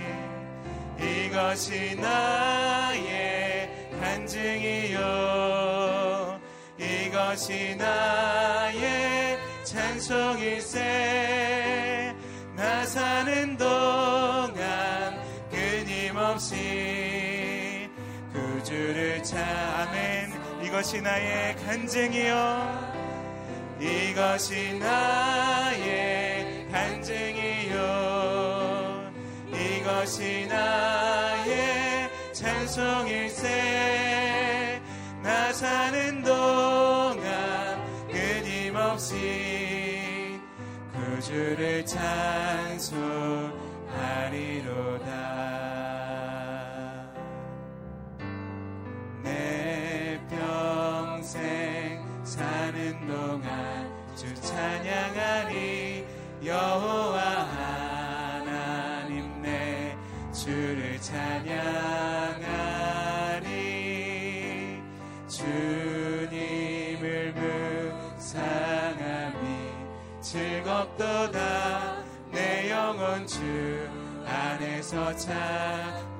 이것이 0.97 1.97
나의 1.97 3.89
간증이요 3.99 4.99
이것이 7.10 7.76
나의 7.76 9.40
찬송일세. 9.64 10.77
나 12.56 12.86
사는 12.86 13.57
동안 13.57 15.19
끊임없이 15.49 16.56
구주를 18.31 19.23
차멘 19.23 20.40
이것이 20.64 21.02
나의 21.02 21.56
간증이요. 21.56 22.99
이것이 23.80 24.77
나의 24.77 26.68
간증이요. 26.72 27.80
이것이 29.52 30.45
나의 30.48 32.11
찬송일세. 32.34 33.49
나 35.23 35.52
사는 35.52 36.23
없이 38.99 40.38
구주를 40.91 41.85
찬송하리로다. 41.85 42.99
내 49.23 50.19
평생 50.30 52.03
사는 52.26 53.07
동안 53.07 53.89
주 54.17 54.34
찬양하리 54.35 56.05
여호와 56.43 57.38
즐겁도다 70.97 72.03
내 72.31 72.71
영혼 72.71 73.27
주 73.27 73.39
안에서 74.25 75.15
참 75.15 75.33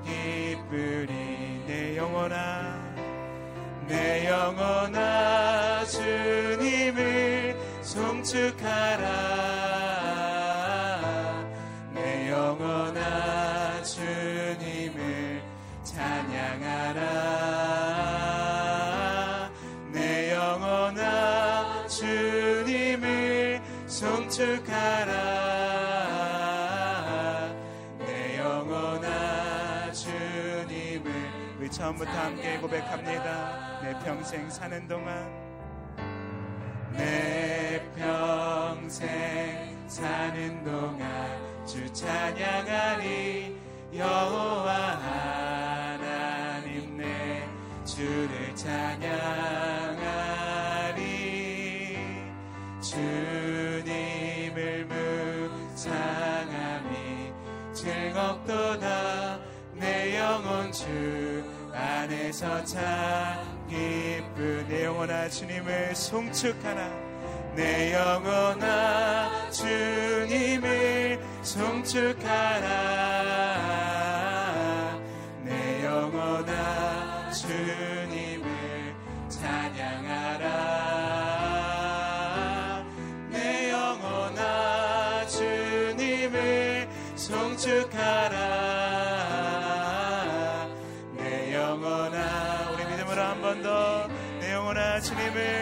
기쁘리 0.04 1.64
내 1.66 1.96
영혼아 1.96 2.78
내 3.86 4.28
영혼아 4.28 5.84
주님을 5.86 7.56
송축하라. 7.82 9.08
내 11.92 12.30
영혼아 12.30 13.82
주님을 13.82 15.42
찬양하라 15.82 17.00
송축하라. 24.40 25.12
내 27.98 28.38
영혼아 28.38 29.92
주님을 29.92 31.12
우리 31.58 31.70
처음부터 31.70 32.10
함께 32.10 32.56
고백합니다. 32.58 33.80
내 33.82 33.92
평생 34.02 34.48
사는 34.48 34.88
동안. 34.88 35.30
내 36.92 37.82
평생 37.94 39.76
사는 39.86 40.64
동안 40.64 41.66
주 41.66 41.92
찬양하리. 41.92 43.60
여호와 43.92 44.72
하나님 45.98 46.96
내 46.96 47.46
주를 47.84 48.56
찬양 48.56 49.79
주시도다 58.70 59.40
내 59.74 60.16
영혼 60.16 60.70
주 60.70 60.86
안에서 61.72 62.62
참 62.64 62.78
기쁘 63.68 64.64
내 64.68 64.84
영혼아 64.84 65.28
주님을 65.28 65.96
송축하나. 65.96 67.10
내 67.56 67.92
영혼아 67.92 69.50
주님을 69.50 71.20
송축하라 71.42 73.29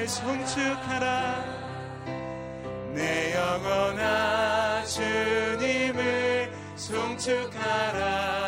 송축하라. 0.08 1.44
내 2.94 3.34
영혼아 3.34 4.82
주님을 4.84 6.50
송축하라 6.76 8.47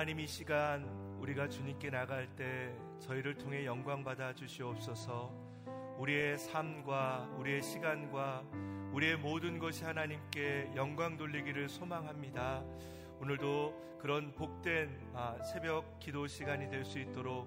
하나님 0.00 0.18
이 0.20 0.26
시간 0.26 0.82
우리가 1.20 1.46
주님께 1.46 1.90
나갈 1.90 2.26
때 2.34 2.74
저희를 3.00 3.36
통해 3.36 3.66
영광 3.66 4.02
받아 4.02 4.32
주시옵소서. 4.32 5.30
우리의 5.98 6.38
삶과 6.38 7.34
우리의 7.36 7.60
시간과 7.60 8.42
우리의 8.94 9.18
모든 9.18 9.58
것이 9.58 9.84
하나님께 9.84 10.70
영광 10.74 11.18
돌리기를 11.18 11.68
소망합니다. 11.68 12.64
오늘도 13.20 13.98
그런 14.00 14.34
복된 14.34 15.10
아, 15.12 15.36
새벽 15.42 16.00
기도 16.00 16.26
시간이 16.26 16.70
될 16.70 16.82
수 16.86 16.98
있도록 16.98 17.46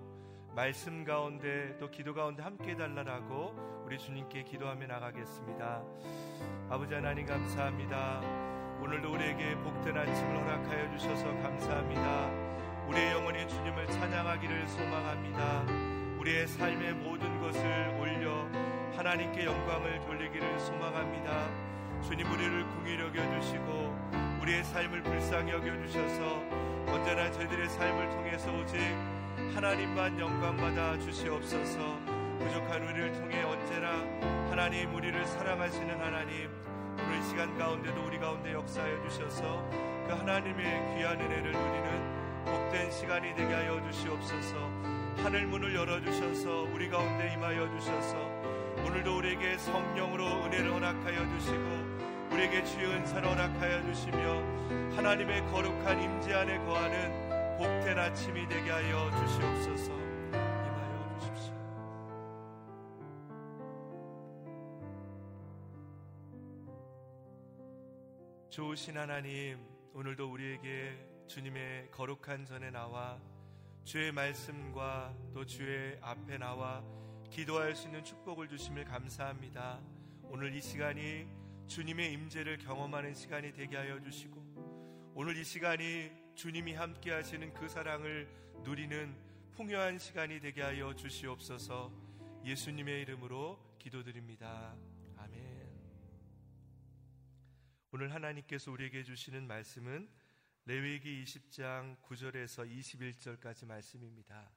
말씀 0.56 1.04
가운데 1.04 1.76
또 1.80 1.90
기도 1.90 2.14
가운데 2.14 2.44
함께 2.44 2.76
달라라고 2.76 3.84
우리 3.84 3.98
주님께 3.98 4.44
기도하며 4.44 4.86
나가겠습니다. 4.86 5.84
아버지 6.70 6.94
하나님 6.94 7.26
감사합니다. 7.26 8.53
오늘도 8.84 9.14
우리에게 9.14 9.56
복된 9.60 9.98
아침을 9.98 10.42
허락하여 10.42 10.92
주셔서 10.98 11.24
감사합니다. 11.42 12.30
우리의 12.90 13.14
영혼이 13.14 13.48
주님을 13.48 13.88
찬양하기를 13.88 14.68
소망합니다. 14.68 15.64
우리의 16.20 16.46
삶의 16.48 16.94
모든 16.96 17.40
것을 17.40 17.62
올려 17.98 18.46
하나님께 18.98 19.46
영광을 19.46 20.02
돌리기를 20.02 20.60
소망합니다. 20.60 21.50
주님 22.02 22.30
우리를 22.30 22.68
궁히 22.72 23.00
여겨 23.00 23.40
주시고 23.40 24.10
우리의 24.42 24.66
삶을 24.66 25.02
불쌍히 25.02 25.54
여겨 25.54 25.88
주셔서 25.88 26.44
언제나 26.88 27.32
저희들의 27.32 27.70
삶을 27.70 28.10
통해서 28.10 28.52
오직 28.52 28.80
하나님만 29.56 30.20
영광 30.20 30.58
받아 30.58 31.00
주시옵소서. 31.00 31.80
부족한 32.38 32.84
우리를 32.84 33.14
통해 33.14 33.44
언제나 33.44 33.92
하나님 34.50 34.94
우리를 34.94 35.26
사랑하시는 35.26 36.02
하나님 36.02 36.73
오늘 37.00 37.20
이 37.20 37.24
시간 37.24 37.58
가운데도 37.58 38.06
우리 38.06 38.20
가운데 38.20 38.54
역사하여 38.54 39.02
주셔서 39.08 39.70
그 40.08 40.14
하나님의 40.14 40.96
귀한 40.96 41.20
은혜를 41.20 41.52
누리는 41.52 42.46
복된 42.46 42.92
시간이 42.92 43.36
되게 43.36 43.54
하여 43.54 43.82
주시옵소서. 43.90 44.94
하늘 45.18 45.46
문을 45.48 45.74
열어주셔서 45.76 46.68
우리 46.74 46.90
가운데 46.90 47.34
임하여 47.34 47.70
주셔서 47.78 48.18
오늘도 48.86 49.18
우리에게 49.18 49.58
성령으로 49.58 50.46
은혜를 50.46 50.74
허락하여 50.74 51.38
주시고 51.38 52.04
우리에게 52.32 52.64
주의 52.66 52.86
은사를 52.88 53.30
허락하여 53.30 53.84
주시며 53.84 54.44
하나님의 54.96 55.46
거룩한 55.52 56.02
임재 56.02 56.34
안에 56.34 56.58
거하는 56.66 57.58
복된 57.58 57.98
아침이 57.98 58.48
되게 58.50 58.72
하여 58.72 59.10
주시옵소서 59.12 60.03
좋으신 68.54 68.96
하나님 68.96 69.58
오늘도 69.96 70.32
우리에게 70.32 70.96
주님의 71.26 71.90
거룩한 71.90 72.46
전에 72.46 72.70
나와 72.70 73.20
주의 73.84 74.12
말씀과 74.12 75.12
또 75.34 75.44
주의 75.44 75.98
앞에 76.00 76.38
나와 76.38 76.84
기도할 77.32 77.76
수 77.76 77.88
있는 77.88 78.04
축복을 78.04 78.48
주심을 78.48 78.86
감사합니다. 78.86 79.82
오늘 80.26 80.54
이 80.54 80.62
시간이 80.62 81.26
주님의 81.66 82.14
임재를 82.14 82.60
경험하는 82.60 83.16
시간이 83.16 83.54
되게 83.54 83.76
하여 83.76 84.00
주시고 84.00 85.14
오늘 85.16 85.36
이 85.36 85.44
시간이 85.44 86.12
주님이 86.36 86.76
함께 86.76 87.10
하시는 87.10 87.52
그 87.56 87.68
사랑을 87.68 88.30
누리는 88.64 89.16
풍요한 89.54 89.98
시간이 89.98 90.40
되게 90.40 90.62
하여 90.62 90.94
주시옵소서. 90.94 91.92
예수님의 92.46 93.02
이름으로 93.02 93.58
기도드립니다. 93.80 94.76
오늘 97.96 98.12
하나님께서 98.12 98.72
우리에게 98.72 99.04
주시는 99.04 99.46
말씀은 99.46 100.10
레위기 100.66 101.24
20장 101.24 101.96
9절에서 102.02 102.68
21절까지 102.68 103.68
말씀입니다. 103.68 104.52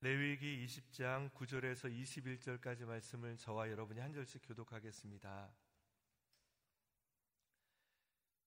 레위기 0.00 0.64
20장 0.64 1.30
9절에서 1.32 1.94
21절까지 1.94 2.86
말씀을 2.86 3.36
저와 3.36 3.70
여러분이 3.70 4.00
한 4.00 4.14
절씩 4.14 4.40
교독하겠습니다. 4.48 5.52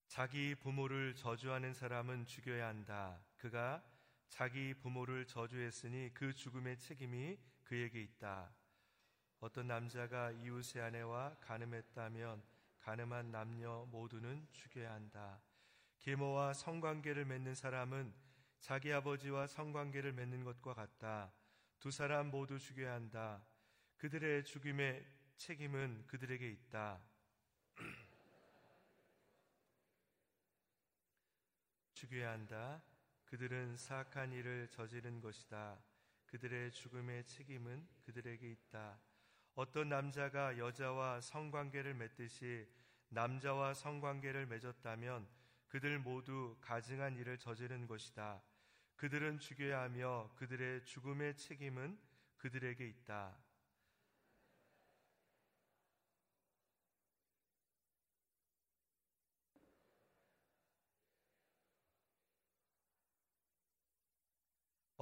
자기 0.08 0.56
부모를 0.56 1.14
저주하는 1.14 1.72
사람은 1.72 2.26
죽여야 2.26 2.66
한다. 2.66 3.24
그가 3.36 3.80
자기 4.32 4.72
부모를 4.72 5.26
저주했으니 5.26 6.14
그 6.14 6.32
죽음의 6.32 6.78
책임이 6.78 7.38
그에게 7.64 8.00
있다. 8.00 8.50
어떤 9.40 9.66
남자가 9.66 10.30
이웃의 10.30 10.80
아내와 10.80 11.36
간음했다면 11.42 12.42
간음한 12.78 13.30
남녀 13.30 13.86
모두는 13.90 14.48
죽여야 14.50 14.90
한다. 14.90 15.42
계모와 15.98 16.54
성관계를 16.54 17.26
맺는 17.26 17.54
사람은 17.54 18.14
자기 18.58 18.90
아버지와 18.90 19.48
성관계를 19.48 20.14
맺는 20.14 20.44
것과 20.44 20.72
같다. 20.72 21.30
두 21.78 21.90
사람 21.90 22.30
모두 22.30 22.58
죽여야 22.58 22.94
한다. 22.94 23.44
그들의 23.98 24.46
죽임의 24.46 25.04
책임은 25.36 26.06
그들에게 26.06 26.48
있다. 26.48 27.02
죽여야 31.92 32.30
한다. 32.30 32.82
그들은 33.32 33.78
사악한 33.78 34.30
일을 34.34 34.68
저지른 34.68 35.22
것이다. 35.22 35.78
그들의 36.26 36.70
죽음의 36.70 37.24
책임은 37.24 37.88
그들에게 38.04 38.46
있다. 38.46 39.00
어떤 39.54 39.88
남자가 39.88 40.58
여자와 40.58 41.22
성관계를 41.22 41.94
맺듯이 41.94 42.68
남자와 43.08 43.72
성관계를 43.72 44.44
맺었다면 44.44 45.26
그들 45.68 45.98
모두 45.98 46.58
가증한 46.60 47.16
일을 47.16 47.38
저지른 47.38 47.86
것이다. 47.86 48.42
그들은 48.96 49.38
죽여야 49.38 49.80
하며 49.80 50.30
그들의 50.36 50.84
죽음의 50.84 51.38
책임은 51.38 51.98
그들에게 52.36 52.86
있다. 52.86 53.34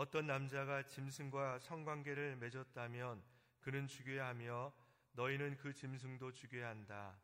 어떤 0.01 0.27
남자가 0.27 0.83
짐승과 0.87 1.59
성관계를 1.59 2.37
맺었다면 2.37 3.23
그는 3.61 3.87
죽여야 3.87 4.29
하며 4.29 4.73
너희는 5.13 5.59
그 5.59 5.75
짐승도 5.75 6.33
죽여야 6.33 6.71
한다. 6.71 7.21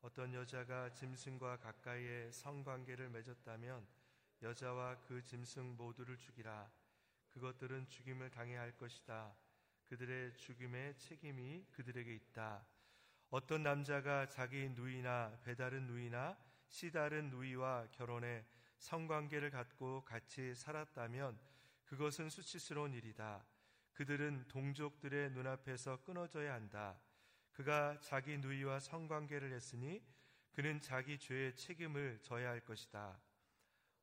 어떤 0.00 0.34
여자가 0.34 0.92
짐승과 0.92 1.58
가까이에 1.58 2.32
성관계를 2.32 3.10
맺었다면 3.10 3.86
여자와 4.42 4.98
그 5.06 5.22
짐승 5.22 5.76
모두를 5.76 6.16
죽이라. 6.16 6.68
그것들은 7.28 7.88
죽임을 7.88 8.28
당해야 8.28 8.60
할 8.60 8.76
것이다. 8.76 9.32
그들의 9.86 10.34
죽임의 10.34 10.98
책임이 10.98 11.68
그들에게 11.70 12.12
있다. 12.12 12.66
어떤 13.28 13.62
남자가 13.62 14.26
자기 14.26 14.68
누이나 14.70 15.38
배다른 15.44 15.86
누이나 15.86 16.36
씨다른 16.66 17.30
누이와 17.30 17.86
결혼해 17.92 18.44
성관계를 18.78 19.52
갖고 19.52 20.04
같이 20.04 20.56
살았다면 20.56 21.49
그것은 21.90 22.30
수치스러운 22.30 22.94
일이다. 22.94 23.44
그들은 23.94 24.46
동족들의 24.46 25.32
눈앞에서 25.32 26.00
끊어져야 26.04 26.54
한다. 26.54 27.00
그가 27.50 27.98
자기 28.00 28.38
누이와 28.38 28.78
성관계를 28.78 29.52
했으니 29.52 30.00
그는 30.52 30.80
자기 30.80 31.18
죄의 31.18 31.56
책임을 31.56 32.20
져야 32.22 32.50
할 32.50 32.60
것이다. 32.60 33.20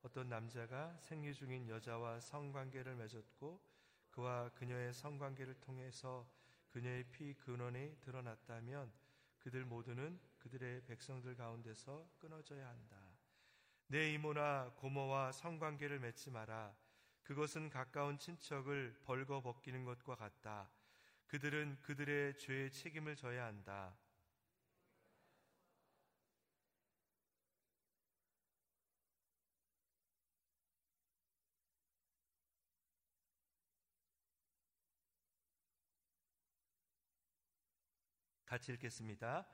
어떤 0.02 0.28
남자가 0.28 0.98
생리 0.98 1.32
중인 1.32 1.66
여자와 1.70 2.20
성관계를 2.20 2.94
맺었고 2.94 3.58
그와 4.10 4.50
그녀의 4.50 4.92
성관계를 4.92 5.54
통해서 5.54 6.30
그녀의 6.68 7.04
피 7.04 7.32
근원이 7.32 8.00
드러났다면 8.02 8.92
그들 9.38 9.64
모두는 9.64 10.20
그들의 10.36 10.82
백성들 10.84 11.36
가운데서 11.36 12.06
끊어져야 12.18 12.68
한다. 12.68 12.98
내 13.86 14.12
이모나 14.12 14.74
고모와 14.76 15.32
성관계를 15.32 16.00
맺지 16.00 16.30
마라. 16.30 16.76
그것은 17.28 17.68
가까운 17.68 18.18
친척을 18.18 19.02
벌거 19.04 19.42
벗기는 19.42 19.84
것과 19.84 20.14
같다. 20.16 20.70
그들은 21.26 21.78
그들의 21.82 22.38
죄의 22.38 22.72
책임을 22.72 23.16
져야 23.16 23.44
한다. 23.44 23.94
같이 38.46 38.72
읽겠습니다. 38.72 39.46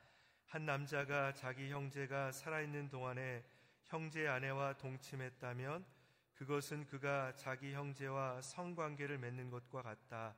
한 0.45 0.65
남자가 0.65 1.33
자기 1.33 1.69
형제가 1.71 2.31
살아있는 2.31 2.87
동안에 2.87 3.43
형제 3.83 4.29
아내와 4.29 4.77
동침했다면 4.77 5.94
그것은 6.35 6.85
그가 6.85 7.33
자기 7.35 7.73
형제와 7.73 8.41
성관계를 8.41 9.17
맺는 9.17 9.49
것과 9.49 9.81
같다. 9.81 10.35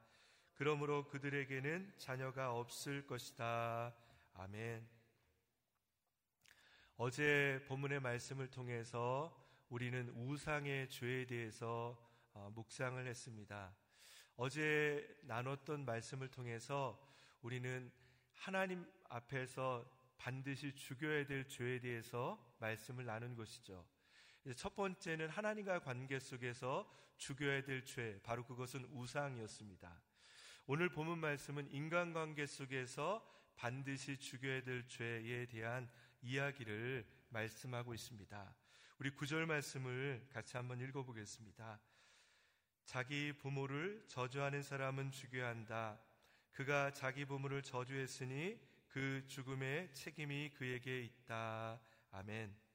그러므로 0.53 1.07
그들에게는 1.07 1.93
자녀가 1.97 2.53
없을 2.53 3.05
것이다. 3.07 3.95
아멘. 4.33 4.87
어제 6.97 7.63
본문의 7.67 7.99
말씀을 7.99 8.49
통해서 8.49 9.35
우리는 9.69 10.09
우상의 10.09 10.89
죄에 10.89 11.25
대해서 11.25 11.97
어, 12.33 12.51
묵상을 12.53 13.05
했습니다. 13.05 13.75
어제 14.35 15.19
나눴던 15.23 15.83
말씀을 15.83 16.29
통해서 16.29 17.03
우리는 17.41 17.91
하나님 18.33 18.85
앞에서 19.09 19.83
반드시 20.17 20.75
죽여야 20.75 21.25
될 21.25 21.47
죄에 21.47 21.79
대해서 21.79 22.55
말씀을 22.59 23.05
나눈 23.05 23.35
것이죠. 23.35 23.96
첫 24.55 24.75
번째는 24.75 25.29
하나님과 25.29 25.79
관계 25.79 26.19
속에서 26.19 26.89
죽여야 27.17 27.63
될 27.63 27.83
죄, 27.83 28.19
바로 28.23 28.45
그것은 28.45 28.85
우상이었습니다. 28.91 30.01
오늘 30.67 30.89
본문 30.89 31.19
말씀은 31.19 31.71
인간관계 31.71 32.45
속에서 32.45 33.25
반드시 33.55 34.17
죽여야 34.17 34.61
될 34.61 34.87
죄에 34.87 35.47
대한 35.47 35.89
이야기를 36.21 37.05
말씀하고 37.29 37.93
있습니다. 37.93 38.55
우리 38.99 39.09
구절 39.11 39.45
말씀을 39.45 40.27
같이 40.31 40.57
한번 40.57 40.79
읽어보겠습니다. 40.81 41.79
자기 42.85 43.33
부모를 43.33 44.03
저주하는 44.07 44.63
사람은 44.63 45.11
죽여야 45.11 45.47
한다. 45.47 45.99
그가 46.51 46.91
자기 46.91 47.25
부모를 47.25 47.61
저주했으니 47.61 48.59
그 48.87 49.23
죽음의 49.27 49.93
책임이 49.93 50.51
그에게 50.51 51.01
있다. 51.03 51.79
아멘. 52.11 52.66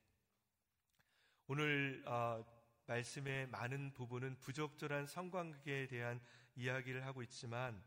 오늘 1.54 2.02
어, 2.06 2.42
말씀의 2.86 3.46
많은 3.48 3.92
부분은 3.92 4.38
부적절한 4.40 5.06
성관계에 5.06 5.86
대한 5.86 6.18
이야기를 6.56 7.04
하고 7.04 7.22
있지만 7.22 7.78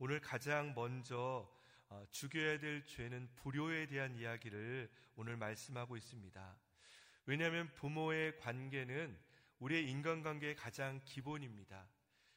오늘 0.00 0.20
가장 0.20 0.74
먼저 0.74 1.48
어, 1.88 2.04
죽여야 2.10 2.58
될 2.58 2.84
죄는 2.84 3.28
불효에 3.36 3.86
대한 3.86 4.16
이야기를 4.16 4.90
오늘 5.14 5.36
말씀하고 5.36 5.96
있습니다. 5.96 6.56
왜냐하면 7.26 7.72
부모의 7.74 8.38
관계는 8.38 9.16
우리의 9.60 9.88
인간관계의 9.88 10.56
가장 10.56 11.00
기본입니다. 11.04 11.86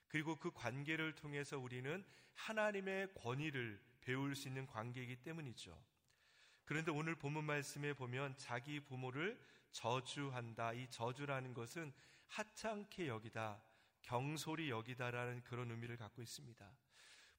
그리고 0.07 0.35
그 0.35 0.51
관계를 0.51 1.15
통해서 1.15 1.57
우리는 1.57 2.05
하나님의 2.35 3.15
권위를 3.15 3.81
배울 4.01 4.35
수 4.35 4.49
있는 4.49 4.67
관계이기 4.67 5.15
때문이죠. 5.23 5.75
그런데 6.63 6.91
오늘 6.91 7.15
본문 7.15 7.43
말씀에 7.43 7.93
보면 7.93 8.37
자기 8.37 8.79
부모를 8.81 9.39
저주한다. 9.75 10.71
이 10.73 10.87
저주라는 10.89 11.53
것은 11.53 11.93
하찮게 12.27 13.07
여기다, 13.09 13.61
경솔히 14.01 14.69
여기다라는 14.69 15.43
그런 15.43 15.69
의미를 15.69 15.97
갖고 15.97 16.21
있습니다. 16.21 16.65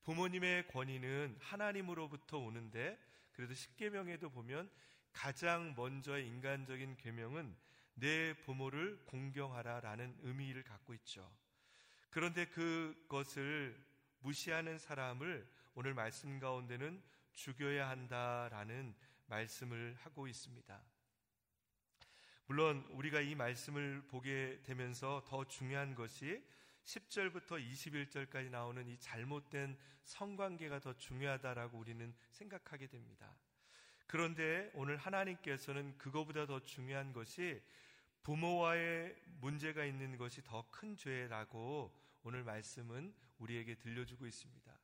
부모님의 0.02 0.68
권위는 0.68 1.38
하나님으로부터 1.40 2.38
오는데 2.38 2.98
그래도 3.32 3.54
십계명에도 3.54 4.30
보면 4.30 4.70
가장 5.12 5.74
먼저의 5.76 6.28
인간적인 6.28 6.98
계명은 6.98 7.56
내 7.94 8.34
부모를 8.34 9.02
공경하라라는 9.06 10.18
의미를 10.20 10.62
갖고 10.62 10.92
있죠. 10.94 11.34
그런데 12.10 12.44
그것을 12.46 13.82
무시하는 14.20 14.78
사람을 14.78 15.50
오늘 15.74 15.94
말씀 15.94 16.38
가운데는 16.38 17.02
죽여야 17.32 17.88
한다라는 17.88 18.94
말씀을 19.26 19.96
하고 20.00 20.28
있습니다. 20.28 20.95
물론 22.48 22.84
우리가 22.90 23.20
이 23.20 23.34
말씀을 23.34 24.02
보게 24.08 24.60
되면서 24.62 25.24
더 25.26 25.44
중요한 25.48 25.94
것이 25.96 26.42
10절부터 26.84 27.60
21절까지 27.60 28.50
나오는 28.50 28.86
이 28.86 28.96
잘못된 29.00 29.76
성관계가 30.04 30.78
더 30.78 30.96
중요하다라고 30.96 31.76
우리는 31.76 32.14
생각하게 32.30 32.86
됩니다. 32.86 33.36
그런데 34.06 34.70
오늘 34.74 34.96
하나님께서는 34.96 35.98
그거보다 35.98 36.46
더 36.46 36.60
중요한 36.60 37.12
것이 37.12 37.60
부모와의 38.22 39.16
문제가 39.40 39.84
있는 39.84 40.16
것이 40.16 40.42
더 40.44 40.64
큰 40.70 40.96
죄라고 40.96 41.92
오늘 42.22 42.44
말씀은 42.44 43.12
우리에게 43.38 43.74
들려주고 43.74 44.24
있습니다. 44.24 44.75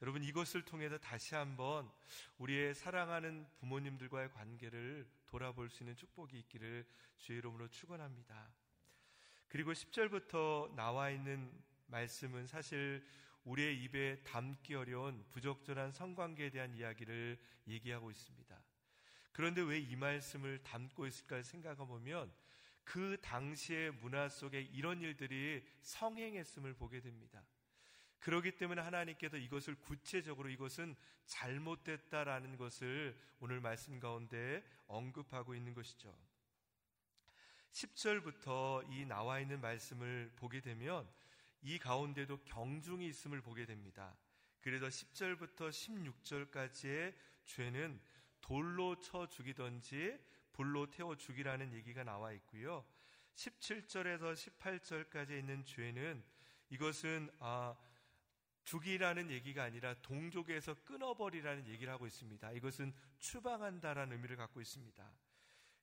여러분 0.00 0.22
이것을 0.22 0.62
통해서 0.64 0.96
다시 0.96 1.34
한번 1.34 1.90
우리의 2.38 2.74
사랑하는 2.74 3.46
부모님들과의 3.58 4.30
관계를 4.30 5.08
돌아볼 5.26 5.68
수 5.70 5.82
있는 5.82 5.96
축복이 5.96 6.38
있기를 6.38 6.86
주의 7.16 7.38
이름으로 7.38 7.68
축원합니다. 7.68 8.48
그리고 9.48 9.72
10절부터 9.72 10.74
나와 10.74 11.10
있는 11.10 11.50
말씀은 11.88 12.46
사실 12.46 13.04
우리의 13.44 13.82
입에 13.82 14.22
담기 14.22 14.74
어려운 14.74 15.24
부적절한 15.30 15.90
성관계에 15.90 16.50
대한 16.50 16.74
이야기를 16.74 17.38
얘기하고 17.66 18.10
있습니다. 18.10 18.56
그런데 19.32 19.62
왜 19.62 19.80
이 19.80 19.96
말씀을 19.96 20.62
담고 20.62 21.06
있을까 21.06 21.42
생각해 21.42 21.76
보면 21.76 22.32
그 22.84 23.16
당시의 23.20 23.92
문화 23.92 24.28
속에 24.28 24.60
이런 24.60 25.00
일들이 25.00 25.66
성행했음을 25.80 26.74
보게 26.74 27.00
됩니다. 27.00 27.42
그렇기 28.20 28.56
때문에 28.56 28.82
하나님께서 28.82 29.36
이것을 29.36 29.76
구체적으로 29.76 30.48
이것은 30.48 30.96
잘못됐다라는 31.26 32.56
것을 32.56 33.16
오늘 33.40 33.60
말씀 33.60 34.00
가운데 34.00 34.64
언급하고 34.86 35.54
있는 35.54 35.74
것이죠. 35.74 36.16
10절부터 37.72 38.90
이 38.90 39.04
나와 39.04 39.40
있는 39.40 39.60
말씀을 39.60 40.32
보게 40.36 40.60
되면 40.60 41.08
이 41.62 41.78
가운데도 41.78 42.38
경중이 42.44 43.06
있음을 43.06 43.40
보게 43.40 43.66
됩니다. 43.66 44.16
그래서 44.60 44.86
10절부터 44.88 45.70
16절까지의 45.70 47.14
죄는 47.44 48.00
돌로 48.40 48.98
쳐 49.00 49.28
죽이던지 49.28 50.18
불로 50.52 50.90
태워 50.90 51.16
죽이라는 51.16 51.72
얘기가 51.72 52.04
나와 52.04 52.32
있고요. 52.32 52.84
17절에서 53.34 54.34
18절까지 54.34 55.38
있는 55.38 55.64
죄는 55.64 56.24
이것은 56.70 57.30
아, 57.38 57.76
죽이라는 58.68 59.30
얘기가 59.30 59.62
아니라 59.62 59.94
동족에서 60.02 60.74
끊어버리라는 60.84 61.66
얘기를 61.68 61.90
하고 61.90 62.06
있습니다. 62.06 62.52
이것은 62.52 62.92
추방한다라는 63.18 64.12
의미를 64.12 64.36
갖고 64.36 64.60
있습니다. 64.60 65.10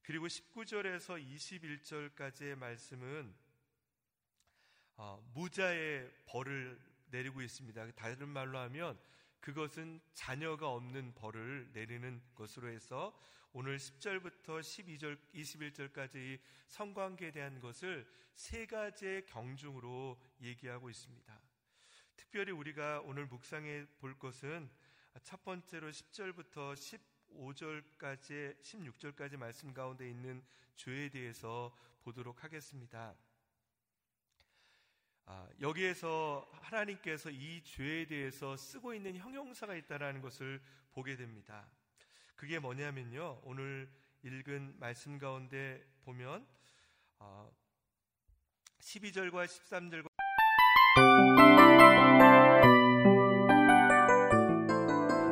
그리고 0.04 0.28
19절에서 0.28 1.20
21절까지의 1.20 2.56
말씀은 2.56 3.34
어, 4.98 5.20
무자의 5.34 6.14
벌을 6.28 6.80
내리고 7.08 7.42
있습니다. 7.42 7.92
다른 7.94 8.30
말로 8.30 8.60
하면 8.60 9.00
그것은 9.40 10.00
자녀가 10.14 10.70
없는 10.70 11.16
벌을 11.16 11.72
내리는 11.74 12.22
것으로 12.36 12.70
해서 12.70 13.20
오늘 13.52 13.78
10절부터 13.78 14.60
12절, 14.60 15.18
21절까지 15.34 16.40
성관계에 16.68 17.32
대한 17.32 17.60
것을 17.60 18.08
세 18.36 18.68
가지의 18.68 19.26
경중으로 19.26 20.22
얘기하고 20.42 20.92
있습니다. 20.92 21.45
특별히 22.16 22.52
우리가 22.52 23.02
오늘 23.02 23.26
묵상해 23.26 23.86
볼 24.00 24.18
것은 24.18 24.70
첫 25.24 25.44
번째로 25.44 25.90
10절부터 25.90 26.74
15절까지 27.34 28.60
16절까지 28.62 29.38
말씀 29.38 29.74
가운데 29.74 30.10
있는 30.10 30.44
죄에 30.76 31.10
대해서 31.10 31.76
보도록 32.04 32.44
하겠습니다. 32.44 33.16
아, 35.28 35.50
여기에서 35.60 36.48
하나님께서 36.52 37.32
이 37.32 37.64
죄에 37.64 38.06
대해서 38.06 38.56
쓰고 38.56 38.94
있는 38.94 39.16
형용사가 39.18 39.76
있다라는 39.76 40.22
것을 40.22 40.62
보게 40.92 41.16
됩니다. 41.16 41.68
그게 42.36 42.60
뭐냐면요. 42.60 43.42
오늘 43.44 43.90
읽은 44.24 44.80
말씀 44.80 45.18
가운데 45.18 45.84
보면 46.04 46.46
어, 47.20 47.52
12절과 48.80 49.46
13절과 49.46 50.15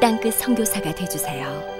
땅끝 0.00 0.34
성교사가 0.34 0.94
되주세요 0.94 1.77